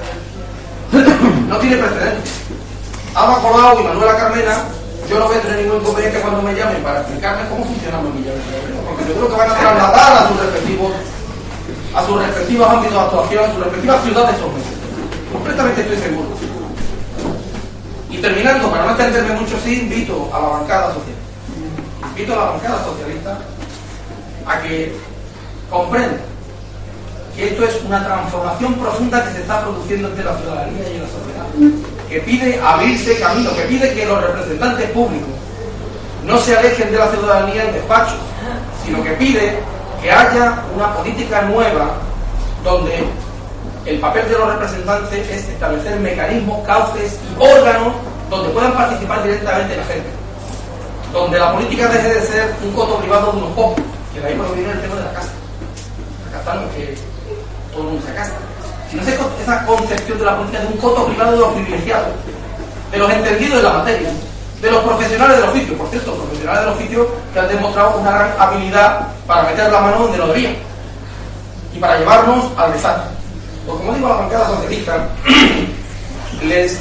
no 1.48 1.58
tiene 1.58 1.76
precedentes. 1.76 2.32
Ava 3.14 3.42
Colau 3.42 3.80
y 3.80 3.84
Manuela 3.84 4.16
Carmena, 4.16 4.56
yo 5.10 5.18
no 5.18 5.26
voy 5.26 5.36
a 5.36 5.42
tener 5.42 5.64
ningún 5.64 5.80
inconveniente 5.80 6.20
cuando 6.20 6.42
me 6.42 6.54
llamen 6.54 6.82
para 6.82 7.00
explicarme 7.00 7.48
cómo 7.50 7.64
funcionamos 7.64 8.12
en 8.14 8.24
Río, 8.24 8.32
porque 8.88 9.04
seguro 9.04 9.28
que 9.28 9.36
van 9.36 9.50
a 9.50 9.54
trasladar 9.54 10.12
a 10.16 10.28
sus 10.28 10.40
respectivos 10.40 10.92
a 11.94 12.06
sus 12.06 12.22
respectivos 12.22 12.68
ámbitos 12.68 12.94
de 12.94 13.00
actuación, 13.00 13.44
a 13.44 13.52
sus 13.52 13.64
respectivas 13.64 14.04
ciudades 14.04 14.36
o 14.40 15.32
Completamente 15.32 15.80
estoy 15.82 15.96
seguro. 15.98 16.28
Y 18.10 18.18
terminando, 18.18 18.70
para 18.70 18.84
no 18.84 18.90
extenderme 18.90 19.40
mucho, 19.40 19.58
sí 19.62 19.80
invito 19.80 20.30
a 20.32 20.40
la 20.40 20.48
bancada 20.48 20.94
socialista. 20.94 22.08
Invito 22.08 22.32
a 22.32 22.36
la 22.36 22.44
bancada 22.52 22.84
socialista 22.84 23.38
a 24.46 24.62
que 24.62 24.96
comprenda 25.70 26.18
que 27.36 27.48
esto 27.48 27.64
es 27.64 27.80
una 27.84 28.04
transformación 28.04 28.74
profunda 28.74 29.24
que 29.24 29.32
se 29.32 29.40
está 29.42 29.62
produciendo 29.62 30.08
entre 30.08 30.24
la 30.24 30.36
ciudadanía 30.36 30.90
y 30.90 30.96
en 30.96 31.02
la 31.02 31.08
sociedad. 31.08 31.78
Que 32.08 32.20
pide 32.20 32.60
abrirse 32.60 33.20
camino, 33.20 33.54
que 33.54 33.62
pide 33.62 33.94
que 33.94 34.06
los 34.06 34.20
representantes 34.20 34.90
públicos 34.90 35.28
no 36.24 36.38
se 36.38 36.56
alejen 36.56 36.90
de 36.90 36.98
la 36.98 37.08
ciudadanía 37.08 37.64
en 37.64 37.72
despachos, 37.74 38.18
sino 38.84 39.02
que 39.02 39.12
pide 39.12 39.58
que 40.02 40.10
haya 40.10 40.62
una 40.74 40.94
política 40.94 41.42
nueva 41.42 41.92
donde 42.64 43.04
el 43.86 44.00
papel 44.00 44.28
de 44.28 44.38
los 44.38 44.52
representantes 44.52 45.30
es 45.30 45.48
establecer 45.48 45.98
mecanismos, 46.00 46.66
cauces 46.66 47.18
y 47.22 47.42
órganos 47.42 47.94
donde 48.28 48.48
puedan 48.50 48.72
participar 48.72 49.22
directamente 49.22 49.76
la 49.76 49.84
gente. 49.84 50.08
Donde 51.12 51.38
la 51.38 51.52
política 51.52 51.88
deje 51.88 52.14
de 52.14 52.22
ser 52.22 52.54
un 52.62 52.72
coto 52.72 52.98
privado 52.98 53.32
de 53.32 53.38
unos 53.38 53.52
pocos, 53.52 53.84
que 54.12 54.20
de 54.20 54.26
ahí 54.26 54.34
proviene 54.34 54.72
el 54.72 54.80
tema 54.82 54.96
de 54.96 55.04
la 55.04 55.12
casa. 55.12 55.37
Estamos, 56.38 56.74
que 56.74 56.96
todo 57.72 57.82
el 57.82 57.88
mundo 57.88 58.06
se 58.06 58.14
casa. 58.14 58.32
Sino 58.90 59.02
esa 59.02 59.66
concepción 59.66 60.18
de 60.18 60.24
la 60.24 60.36
política 60.36 60.60
de 60.60 60.66
un 60.66 60.76
coto 60.78 61.06
privado 61.06 61.32
de 61.32 61.38
los 61.38 61.52
privilegiados, 61.52 62.08
de 62.90 62.98
los 62.98 63.10
entendidos 63.10 63.56
de 63.58 63.62
la 63.62 63.72
materia, 63.74 64.10
de 64.62 64.70
los 64.70 64.82
profesionales 64.82 65.36
del 65.36 65.48
oficio, 65.48 65.76
por 65.76 65.88
cierto, 65.88 66.14
profesionales 66.14 66.60
del 66.64 66.74
oficio 66.74 67.08
que 67.32 67.38
han 67.38 67.48
demostrado 67.48 67.98
una 67.98 68.10
gran 68.10 68.30
habilidad 68.38 69.08
para 69.26 69.42
meter 69.42 69.70
la 69.70 69.80
mano 69.80 69.98
donde 69.98 70.18
no 70.18 70.26
debían 70.28 70.56
y 71.74 71.78
para 71.78 71.98
llevarnos 71.98 72.46
al 72.56 72.72
desastre. 72.72 73.10
Pues 73.66 73.78
como 73.78 73.94
digo 73.94 74.06
a 74.06 74.10
la 74.10 74.16
bancada 74.16 74.46
socialista, 74.48 75.08
les 76.42 76.78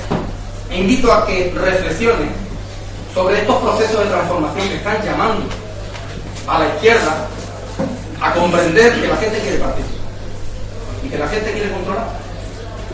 invito 0.71 1.11
a 1.11 1.25
que 1.25 1.53
reflexione 1.55 2.29
sobre 3.13 3.41
estos 3.41 3.57
procesos 3.57 3.99
de 3.99 4.09
transformación 4.09 4.69
que 4.69 4.75
están 4.75 5.01
llamando 5.03 5.43
a 6.47 6.59
la 6.59 6.67
izquierda 6.67 7.27
a 8.21 8.33
comprender 8.33 9.01
que 9.01 9.07
la 9.07 9.17
gente 9.17 9.39
quiere 9.39 9.57
participar 9.57 9.97
y 11.03 11.09
que 11.09 11.17
la 11.17 11.27
gente 11.27 11.51
quiere 11.51 11.71
controlar 11.71 12.07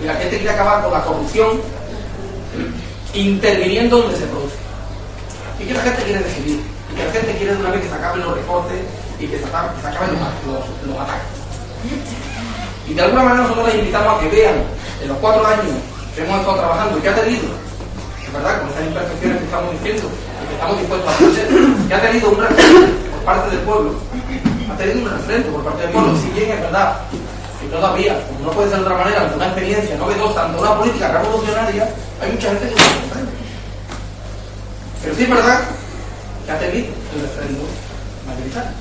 y 0.01 0.05
la 0.05 0.15
gente 0.15 0.37
quiere 0.37 0.49
acabar 0.49 0.83
con 0.83 0.93
la 0.93 1.03
corrupción 1.03 1.61
interviniendo 3.13 3.97
donde 3.99 4.17
se 4.17 4.25
produce 4.25 4.55
y 5.59 5.65
que 5.65 5.73
la 5.73 5.81
gente 5.81 6.03
quiere 6.03 6.19
decidir 6.23 6.59
y 6.91 6.95
que 6.95 7.05
la 7.05 7.11
gente 7.11 7.37
quiere 7.37 7.55
de 7.55 7.59
una 7.61 7.69
vez 7.71 7.81
que 7.81 7.89
se 7.89 7.95
acaben 7.95 8.21
los 8.21 8.35
recortes 8.35 8.79
y 9.19 9.27
que 9.27 9.39
se 9.39 9.45
acaben, 9.45 9.71
los, 10.85 10.99
ataques. 10.99 11.31
Y 12.87 12.93
de 12.93 13.01
alguna 13.01 13.23
manera 13.23 13.43
nosotros 13.43 13.67
les 13.67 13.75
invitamos 13.75 14.17
a 14.17 14.19
que 14.19 14.29
vean 14.29 14.55
en 15.01 15.07
los 15.07 15.17
cuatro 15.19 15.45
años 15.45 15.79
que 16.15 16.23
hemos 16.23 16.39
estado 16.39 16.57
trabajando 16.57 16.97
y 16.97 17.01
que 17.01 17.09
ha 17.09 17.15
tenido, 17.15 17.43
es 18.25 18.33
verdad, 18.33 18.59
con 18.59 18.69
esas 18.69 18.85
imperfecciones 18.85 19.37
que 19.39 19.45
estamos 19.45 19.71
diciendo 19.71 20.09
y 20.11 20.47
que 20.47 20.53
estamos 20.53 20.79
dispuestos 20.79 21.09
a 21.09 21.15
hacer, 21.15 21.47
que 21.87 21.93
ha 21.93 22.01
tenido 22.01 22.29
un 22.29 22.37
referente 22.37 23.09
por 23.09 23.23
parte 23.23 23.55
del 23.55 23.59
pueblo, 23.65 23.91
ha 24.73 24.77
tenido 24.77 25.05
un 25.05 25.09
referente 25.09 25.49
por 25.49 25.63
parte 25.63 25.81
del 25.83 25.91
pueblo, 25.91 26.15
si 26.17 26.29
bien 26.29 26.51
es 26.51 26.61
verdad 26.61 26.97
que 27.61 27.67
todavía, 27.67 28.19
como 28.27 28.39
no 28.45 28.51
puede 28.51 28.69
ser 28.69 28.79
de 28.79 28.85
otra 28.85 28.97
manera, 28.97 29.21
ante 29.21 29.35
una 29.35 29.45
experiencia 29.45 29.97
novedosa, 29.97 30.45
ante 30.45 30.59
una 30.59 30.77
política 30.77 31.11
revolucionaria, 31.11 31.89
hay 32.21 32.31
mucha 32.31 32.49
gente 32.49 32.69
que 32.69 32.75
no 32.75 32.81
lo 32.81 33.01
comprende. 33.01 33.31
Pero 35.03 35.15
sí 35.15 35.23
es 35.23 35.29
verdad 35.29 35.61
que 36.45 36.51
ha 36.51 36.59
tenido 36.59 36.87
el 37.15 37.21
referéndum 37.21 37.67
mayoritario. 38.27 38.71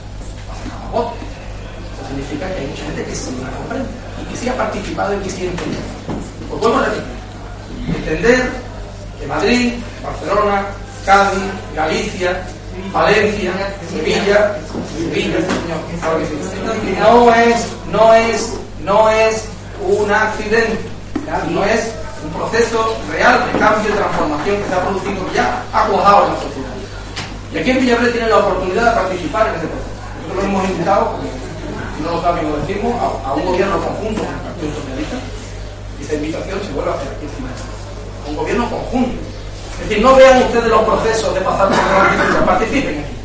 Eso 0.93 2.09
significa 2.09 2.47
que 2.49 2.61
hay 2.61 2.67
mucha 2.67 2.85
gente 2.85 3.05
que 3.05 3.15
sí 3.15 3.31
la 3.43 3.51
comprende 3.51 3.89
y 4.21 4.25
que 4.31 4.37
sí 4.37 4.49
ha 4.49 4.57
participado 4.57 5.15
y 5.15 5.19
que 5.19 5.31
sí 5.31 5.47
entender. 5.47 5.83
Pues 6.49 6.61
vuelvo 6.61 6.79
a. 6.79 6.87
Entender 7.83 8.51
que 9.19 9.27
Madrid, 9.27 9.73
Barcelona, 10.03 10.67
Cádiz, 11.05 11.43
Galicia, 11.75 12.43
Valencia, 12.91 13.53
Sevilla, 13.91 14.57
Sevilla, 14.97 15.39
no 16.99 17.35
es, 17.35 17.67
no 17.91 18.15
es, 18.15 18.53
no 18.85 19.11
es 19.11 19.45
un 19.87 20.11
accidente, 20.11 20.79
no 21.51 21.65
es 21.65 21.93
un 22.25 22.33
proceso 22.33 22.97
real 23.11 23.45
de 23.53 23.59
cambio 23.59 23.91
y 23.91 23.97
transformación 23.97 24.57
que 24.59 24.69
se 24.69 24.75
ha 24.75 24.83
producido, 24.83 25.33
ya 25.35 25.63
ha 25.73 25.87
cuajado 25.87 26.27
en 26.27 26.35
la 26.35 26.41
sociedad. 26.41 26.73
Y 27.53 27.59
aquí 27.59 27.71
en 27.71 27.81
Villaverde 27.81 28.13
tiene 28.13 28.29
la 28.29 28.39
oportunidad 28.39 28.91
de 28.91 29.01
participar 29.01 29.49
en 29.49 29.55
ese 29.55 29.67
proceso. 29.67 29.93
Nosotros 30.23 30.45
hemos 30.45 30.69
invitado, 30.71 31.17
si 31.97 32.03
no 32.03 32.11
lo 32.13 32.23
saben, 32.23 32.51
lo 32.51 32.57
decimos, 32.59 32.95
a, 33.01 33.33
un 33.35 33.45
gobierno 33.45 33.77
conjunto 33.81 34.23
con 34.23 34.35
el 34.35 34.41
Partido 34.41 34.71
Socialista. 34.75 35.17
Y 35.99 36.05
esa 36.05 36.15
invitación 36.15 36.61
se 36.61 36.73
vuelve 36.73 36.91
a 36.91 36.95
hacer 36.95 37.09
aquí 37.09 37.27
encima 37.27 37.49
Un 38.29 38.37
gobierno 38.37 38.71
conjunto. 38.71 39.32
Es 39.81 39.89
decir, 39.89 40.03
no 40.03 40.15
vean 40.15 40.43
ustedes 40.43 40.69
los 40.69 40.83
procesos 40.83 41.35
de 41.35 41.41
pasar 41.41 41.69
por 41.69 42.41
la 42.41 42.47
participen 42.47 43.01
aquí. 43.01 43.17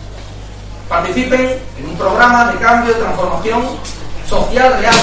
Participen 0.89 1.59
en 1.79 1.89
un 1.89 1.97
programa 1.97 2.51
de 2.51 2.59
cambio, 2.59 2.93
de 2.93 2.99
transformación 2.99 3.63
social 4.27 4.77
real 4.79 4.95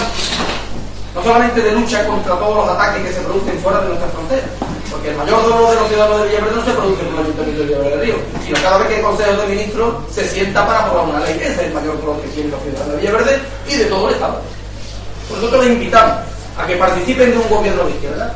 no 1.14 1.22
solamente 1.22 1.62
de 1.62 1.72
lucha 1.72 2.04
contra 2.06 2.34
todos 2.34 2.66
los 2.66 2.68
ataques 2.76 3.06
que 3.06 3.12
se 3.12 3.20
producen 3.20 3.58
fuera 3.60 3.80
de 3.80 3.88
nuestras 3.88 4.10
fronteras, 4.12 4.50
porque 4.90 5.10
el 5.10 5.16
mayor 5.16 5.42
dolor 5.44 5.70
de 5.70 5.76
los 5.76 5.88
ciudadanos 5.88 6.22
de 6.22 6.28
Villaverde 6.28 6.56
no 6.56 6.64
se 6.64 6.72
produce 6.72 7.02
en 7.02 7.08
el 7.08 7.18
Ayuntamiento 7.20 7.60
de 7.60 7.66
Villaverde 7.66 8.02
Río, 8.02 8.14
sino 8.44 8.62
cada 8.62 8.78
vez 8.78 8.88
que 8.88 8.96
el 8.96 9.02
Consejo 9.02 9.42
de 9.42 9.46
Ministros 9.46 9.94
se 10.10 10.28
sienta 10.28 10.66
para 10.66 10.80
aprobar 10.80 11.08
una 11.08 11.20
ley. 11.20 11.38
Ese 11.40 11.52
es 11.52 11.58
el 11.58 11.72
mayor 11.72 12.00
dolor 12.00 12.20
que 12.20 12.28
tienen 12.28 12.50
los 12.50 12.60
ciudadanos 12.62 12.92
de 12.94 13.00
Villaverde 13.00 13.38
y 13.68 13.76
de 13.76 13.84
todo 13.84 14.08
el 14.08 14.14
Estado. 14.14 14.40
Nosotros 15.30 15.64
les 15.64 15.72
invitamos 15.72 16.16
a 16.58 16.66
que 16.66 16.76
participen 16.76 17.30
de 17.30 17.38
un 17.38 17.48
gobierno 17.48 17.84
de 17.84 17.90
izquierda, 17.90 18.34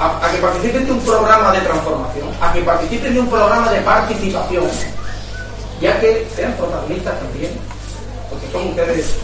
a, 0.00 0.32
que 0.32 0.38
participen 0.38 0.86
de 0.86 0.92
un 0.92 1.00
programa 1.00 1.52
de 1.52 1.60
transformación, 1.60 2.28
a 2.40 2.52
que 2.52 2.62
participen 2.62 3.14
de 3.14 3.20
un 3.20 3.28
programa 3.28 3.70
de 3.70 3.80
participación, 3.82 4.64
ya 5.80 6.00
que 6.00 6.26
sean 6.34 6.52
protagonistas 6.54 7.20
también, 7.20 7.52
porque 8.30 8.50
son 8.50 8.68
ustedes 8.68 9.16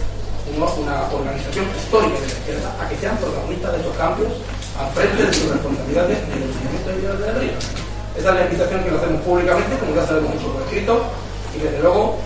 una 0.57 1.03
organización 1.13 1.67
histórica 1.77 2.21
de 2.21 2.27
la 2.27 2.33
izquierda 2.33 2.77
a 2.81 2.89
que 2.89 2.97
sean 2.97 3.17
protagonistas 3.17 3.73
de 3.73 3.79
estos 3.79 3.97
cambios 3.97 4.33
al 4.79 4.93
frente 4.93 5.27
de 5.27 5.33
sus 5.33 5.51
responsabilidades 5.51 6.19
en 6.23 6.33
el 6.33 6.49
movimiento 6.49 6.89
de 6.89 7.25
de 7.25 7.33
la. 7.33 7.59
Esa 8.17 8.29
es 8.31 8.35
la 8.35 8.45
invitación 8.45 8.85
que 8.85 8.91
lo 8.91 8.97
hacemos 8.97 9.21
públicamente, 9.23 9.79
como 9.79 9.95
ya 9.95 10.07
sabemos 10.07 10.35
mucho 10.35 10.53
por 10.53 10.63
escrito, 10.63 11.05
y 11.57 11.59
desde 11.61 11.81
luego 11.81 12.17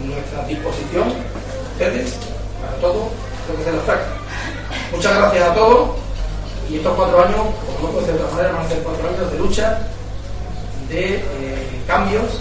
nuestra 0.00 0.44
disposición, 0.46 1.12
ustedes, 1.72 2.14
para 2.60 2.76
todo 2.80 3.08
lo 3.48 3.56
que 3.56 3.64
se 3.64 3.72
les 3.72 3.84
traiga. 3.84 4.06
Muchas 4.92 5.16
gracias 5.16 5.48
a 5.48 5.54
todos 5.54 6.03
y 6.70 6.76
estos 6.76 6.94
cuatro 6.94 7.24
años, 7.24 7.38
como 7.66 7.88
no 7.88 7.94
puede 7.94 8.06
ser 8.06 8.16
de 8.16 8.22
otra 8.22 8.36
manera, 8.36 8.52
van 8.56 8.66
a 8.66 8.68
ser 8.68 8.82
cuatro 8.82 9.08
años 9.08 9.32
de 9.32 9.38
lucha, 9.38 9.78
de 10.88 11.16
eh, 11.16 11.82
cambios 11.86 12.40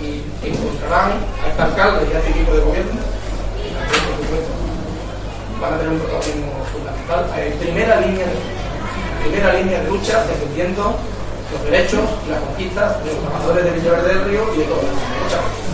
y 0.00 0.22
encontrarán 0.46 1.12
a 1.44 1.48
este 1.50 1.62
alcalde 1.62 2.08
y 2.10 2.14
a 2.14 2.18
este 2.18 2.30
equipo 2.30 2.52
de 2.52 2.60
gobierno. 2.60 3.00
Van 5.60 5.74
a 5.74 5.78
tener 5.78 5.92
un 5.92 5.98
protagonismo 6.00 6.52
fundamental 6.72 7.20
en 7.36 7.58
primera 7.58 8.00
línea 8.00 8.26
primera 9.20 9.52
línea 9.52 9.80
de 9.80 9.88
lucha 9.90 10.24
defendiendo 10.24 10.96
los 11.52 11.64
derechos 11.64 12.00
y 12.26 12.30
las 12.30 12.40
conquistas 12.40 13.04
de 13.04 13.12
los 13.12 13.20
trabajadores 13.20 13.64
de 13.64 13.70
Villaverde 13.72 14.08
del 14.08 14.24
Río 14.24 14.54
y 14.54 14.58
de 14.58 14.64
todos 14.64 14.82
los 14.82 15.69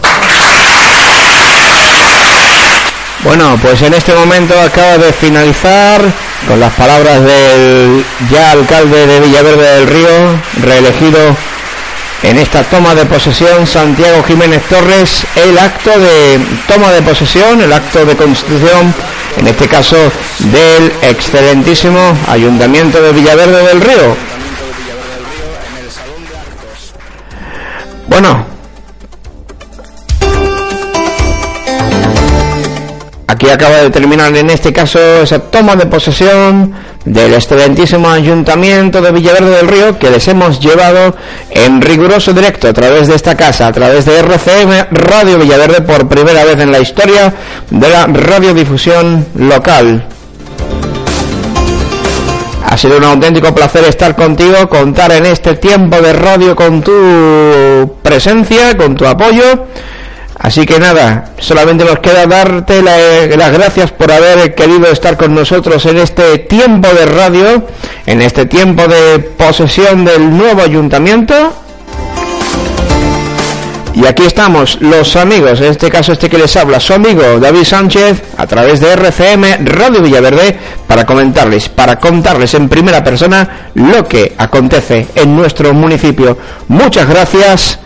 Bueno, 3.26 3.58
pues 3.60 3.82
en 3.82 3.92
este 3.92 4.14
momento 4.14 4.54
acaba 4.60 4.98
de 4.98 5.12
finalizar 5.12 6.00
con 6.46 6.60
las 6.60 6.72
palabras 6.74 7.24
del 7.24 8.04
ya 8.30 8.52
alcalde 8.52 9.04
de 9.04 9.18
Villaverde 9.18 9.74
del 9.74 9.88
Río, 9.88 10.40
reelegido 10.62 11.36
en 12.22 12.38
esta 12.38 12.62
toma 12.62 12.94
de 12.94 13.04
posesión 13.04 13.66
Santiago 13.66 14.22
Jiménez 14.22 14.62
Torres 14.68 15.26
el 15.34 15.58
acto 15.58 15.90
de 15.98 16.38
toma 16.68 16.92
de 16.92 17.02
posesión, 17.02 17.60
el 17.60 17.72
acto 17.72 18.04
de 18.04 18.14
constitución, 18.14 18.94
en 19.38 19.48
este 19.48 19.66
caso 19.66 19.96
del 20.38 20.92
excelentísimo 21.02 22.16
Ayuntamiento 22.28 23.02
de 23.02 23.10
Villaverde 23.10 23.66
del 23.66 23.80
Río. 23.80 24.16
Bueno, 28.06 28.55
aquí 33.26 33.48
acaba 33.48 33.78
de 33.78 33.90
terminar 33.90 34.34
en 34.36 34.50
este 34.50 34.72
caso 34.72 34.98
esa 35.22 35.38
toma 35.38 35.76
de 35.76 35.86
posesión 35.86 36.72
del 37.04 37.34
excelentísimo 37.34 38.08
Ayuntamiento 38.08 39.00
de 39.00 39.12
Villaverde 39.12 39.56
del 39.56 39.68
Río 39.68 39.98
que 39.98 40.10
les 40.10 40.26
hemos 40.28 40.60
llevado 40.60 41.14
en 41.50 41.80
riguroso 41.80 42.32
directo 42.32 42.68
a 42.68 42.72
través 42.72 43.08
de 43.08 43.14
esta 43.14 43.36
casa, 43.36 43.68
a 43.68 43.72
través 43.72 44.04
de 44.04 44.18
RCM 44.18 44.86
Radio 44.90 45.38
Villaverde 45.38 45.82
por 45.82 46.08
primera 46.08 46.44
vez 46.44 46.58
en 46.60 46.72
la 46.72 46.80
historia 46.80 47.32
de 47.70 47.88
la 47.88 48.06
radiodifusión 48.06 49.26
local. 49.36 50.06
Ha 52.68 52.76
sido 52.76 52.98
un 52.98 53.04
auténtico 53.04 53.54
placer 53.54 53.84
estar 53.84 54.16
contigo, 54.16 54.68
contar 54.68 55.12
en 55.12 55.26
este 55.26 55.54
tiempo 55.54 56.00
de 56.00 56.12
radio 56.12 56.56
con 56.56 56.82
tu 56.82 57.96
presencia, 58.02 58.76
con 58.76 58.96
tu 58.96 59.06
apoyo 59.06 59.66
Así 60.38 60.66
que 60.66 60.78
nada, 60.78 61.32
solamente 61.38 61.84
nos 61.84 61.98
queda 62.00 62.26
darte 62.26 62.82
las 62.82 63.52
gracias 63.52 63.90
por 63.90 64.12
haber 64.12 64.54
querido 64.54 64.86
estar 64.86 65.16
con 65.16 65.34
nosotros 65.34 65.84
en 65.86 65.96
este 65.96 66.38
tiempo 66.38 66.88
de 66.88 67.06
radio, 67.06 67.66
en 68.04 68.20
este 68.20 68.44
tiempo 68.46 68.86
de 68.86 69.18
posesión 69.18 70.04
del 70.04 70.36
nuevo 70.36 70.62
ayuntamiento. 70.62 71.54
Y 73.94 74.04
aquí 74.04 74.24
estamos, 74.24 74.78
los 74.82 75.16
amigos, 75.16 75.58
en 75.62 75.68
este 75.68 75.90
caso 75.90 76.12
este 76.12 76.28
que 76.28 76.36
les 76.36 76.54
habla, 76.54 76.80
su 76.80 76.92
amigo 76.92 77.40
David 77.40 77.64
Sánchez, 77.64 78.22
a 78.36 78.46
través 78.46 78.80
de 78.80 78.92
RCM 78.92 79.64
Radio 79.64 80.02
Villaverde, 80.02 80.58
para 80.86 81.06
comentarles, 81.06 81.70
para 81.70 81.98
contarles 81.98 82.52
en 82.52 82.68
primera 82.68 83.02
persona 83.02 83.70
lo 83.72 84.04
que 84.06 84.34
acontece 84.36 85.06
en 85.14 85.34
nuestro 85.34 85.72
municipio. 85.72 86.36
Muchas 86.68 87.08
gracias 87.08 87.78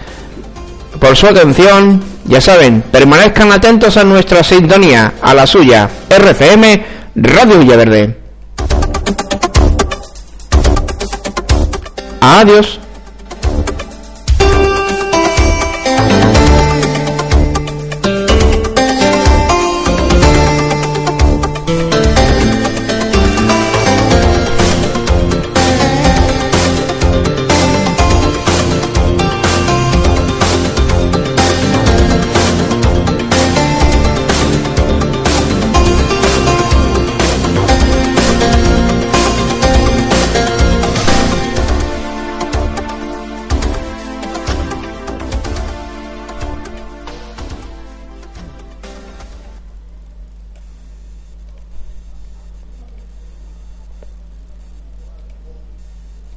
por 0.98 1.16
su 1.16 1.28
atención 1.28 2.09
ya 2.26 2.40
saben, 2.40 2.82
permanezcan 2.82 3.52
atentos 3.52 3.96
a 3.96 4.04
nuestra 4.04 4.42
sintonía, 4.42 5.14
a 5.20 5.34
la 5.34 5.46
suya, 5.46 5.88
RCM 6.08 6.82
Radio 7.14 7.58
Villaverde. 7.58 8.16
Adiós. 12.20 12.78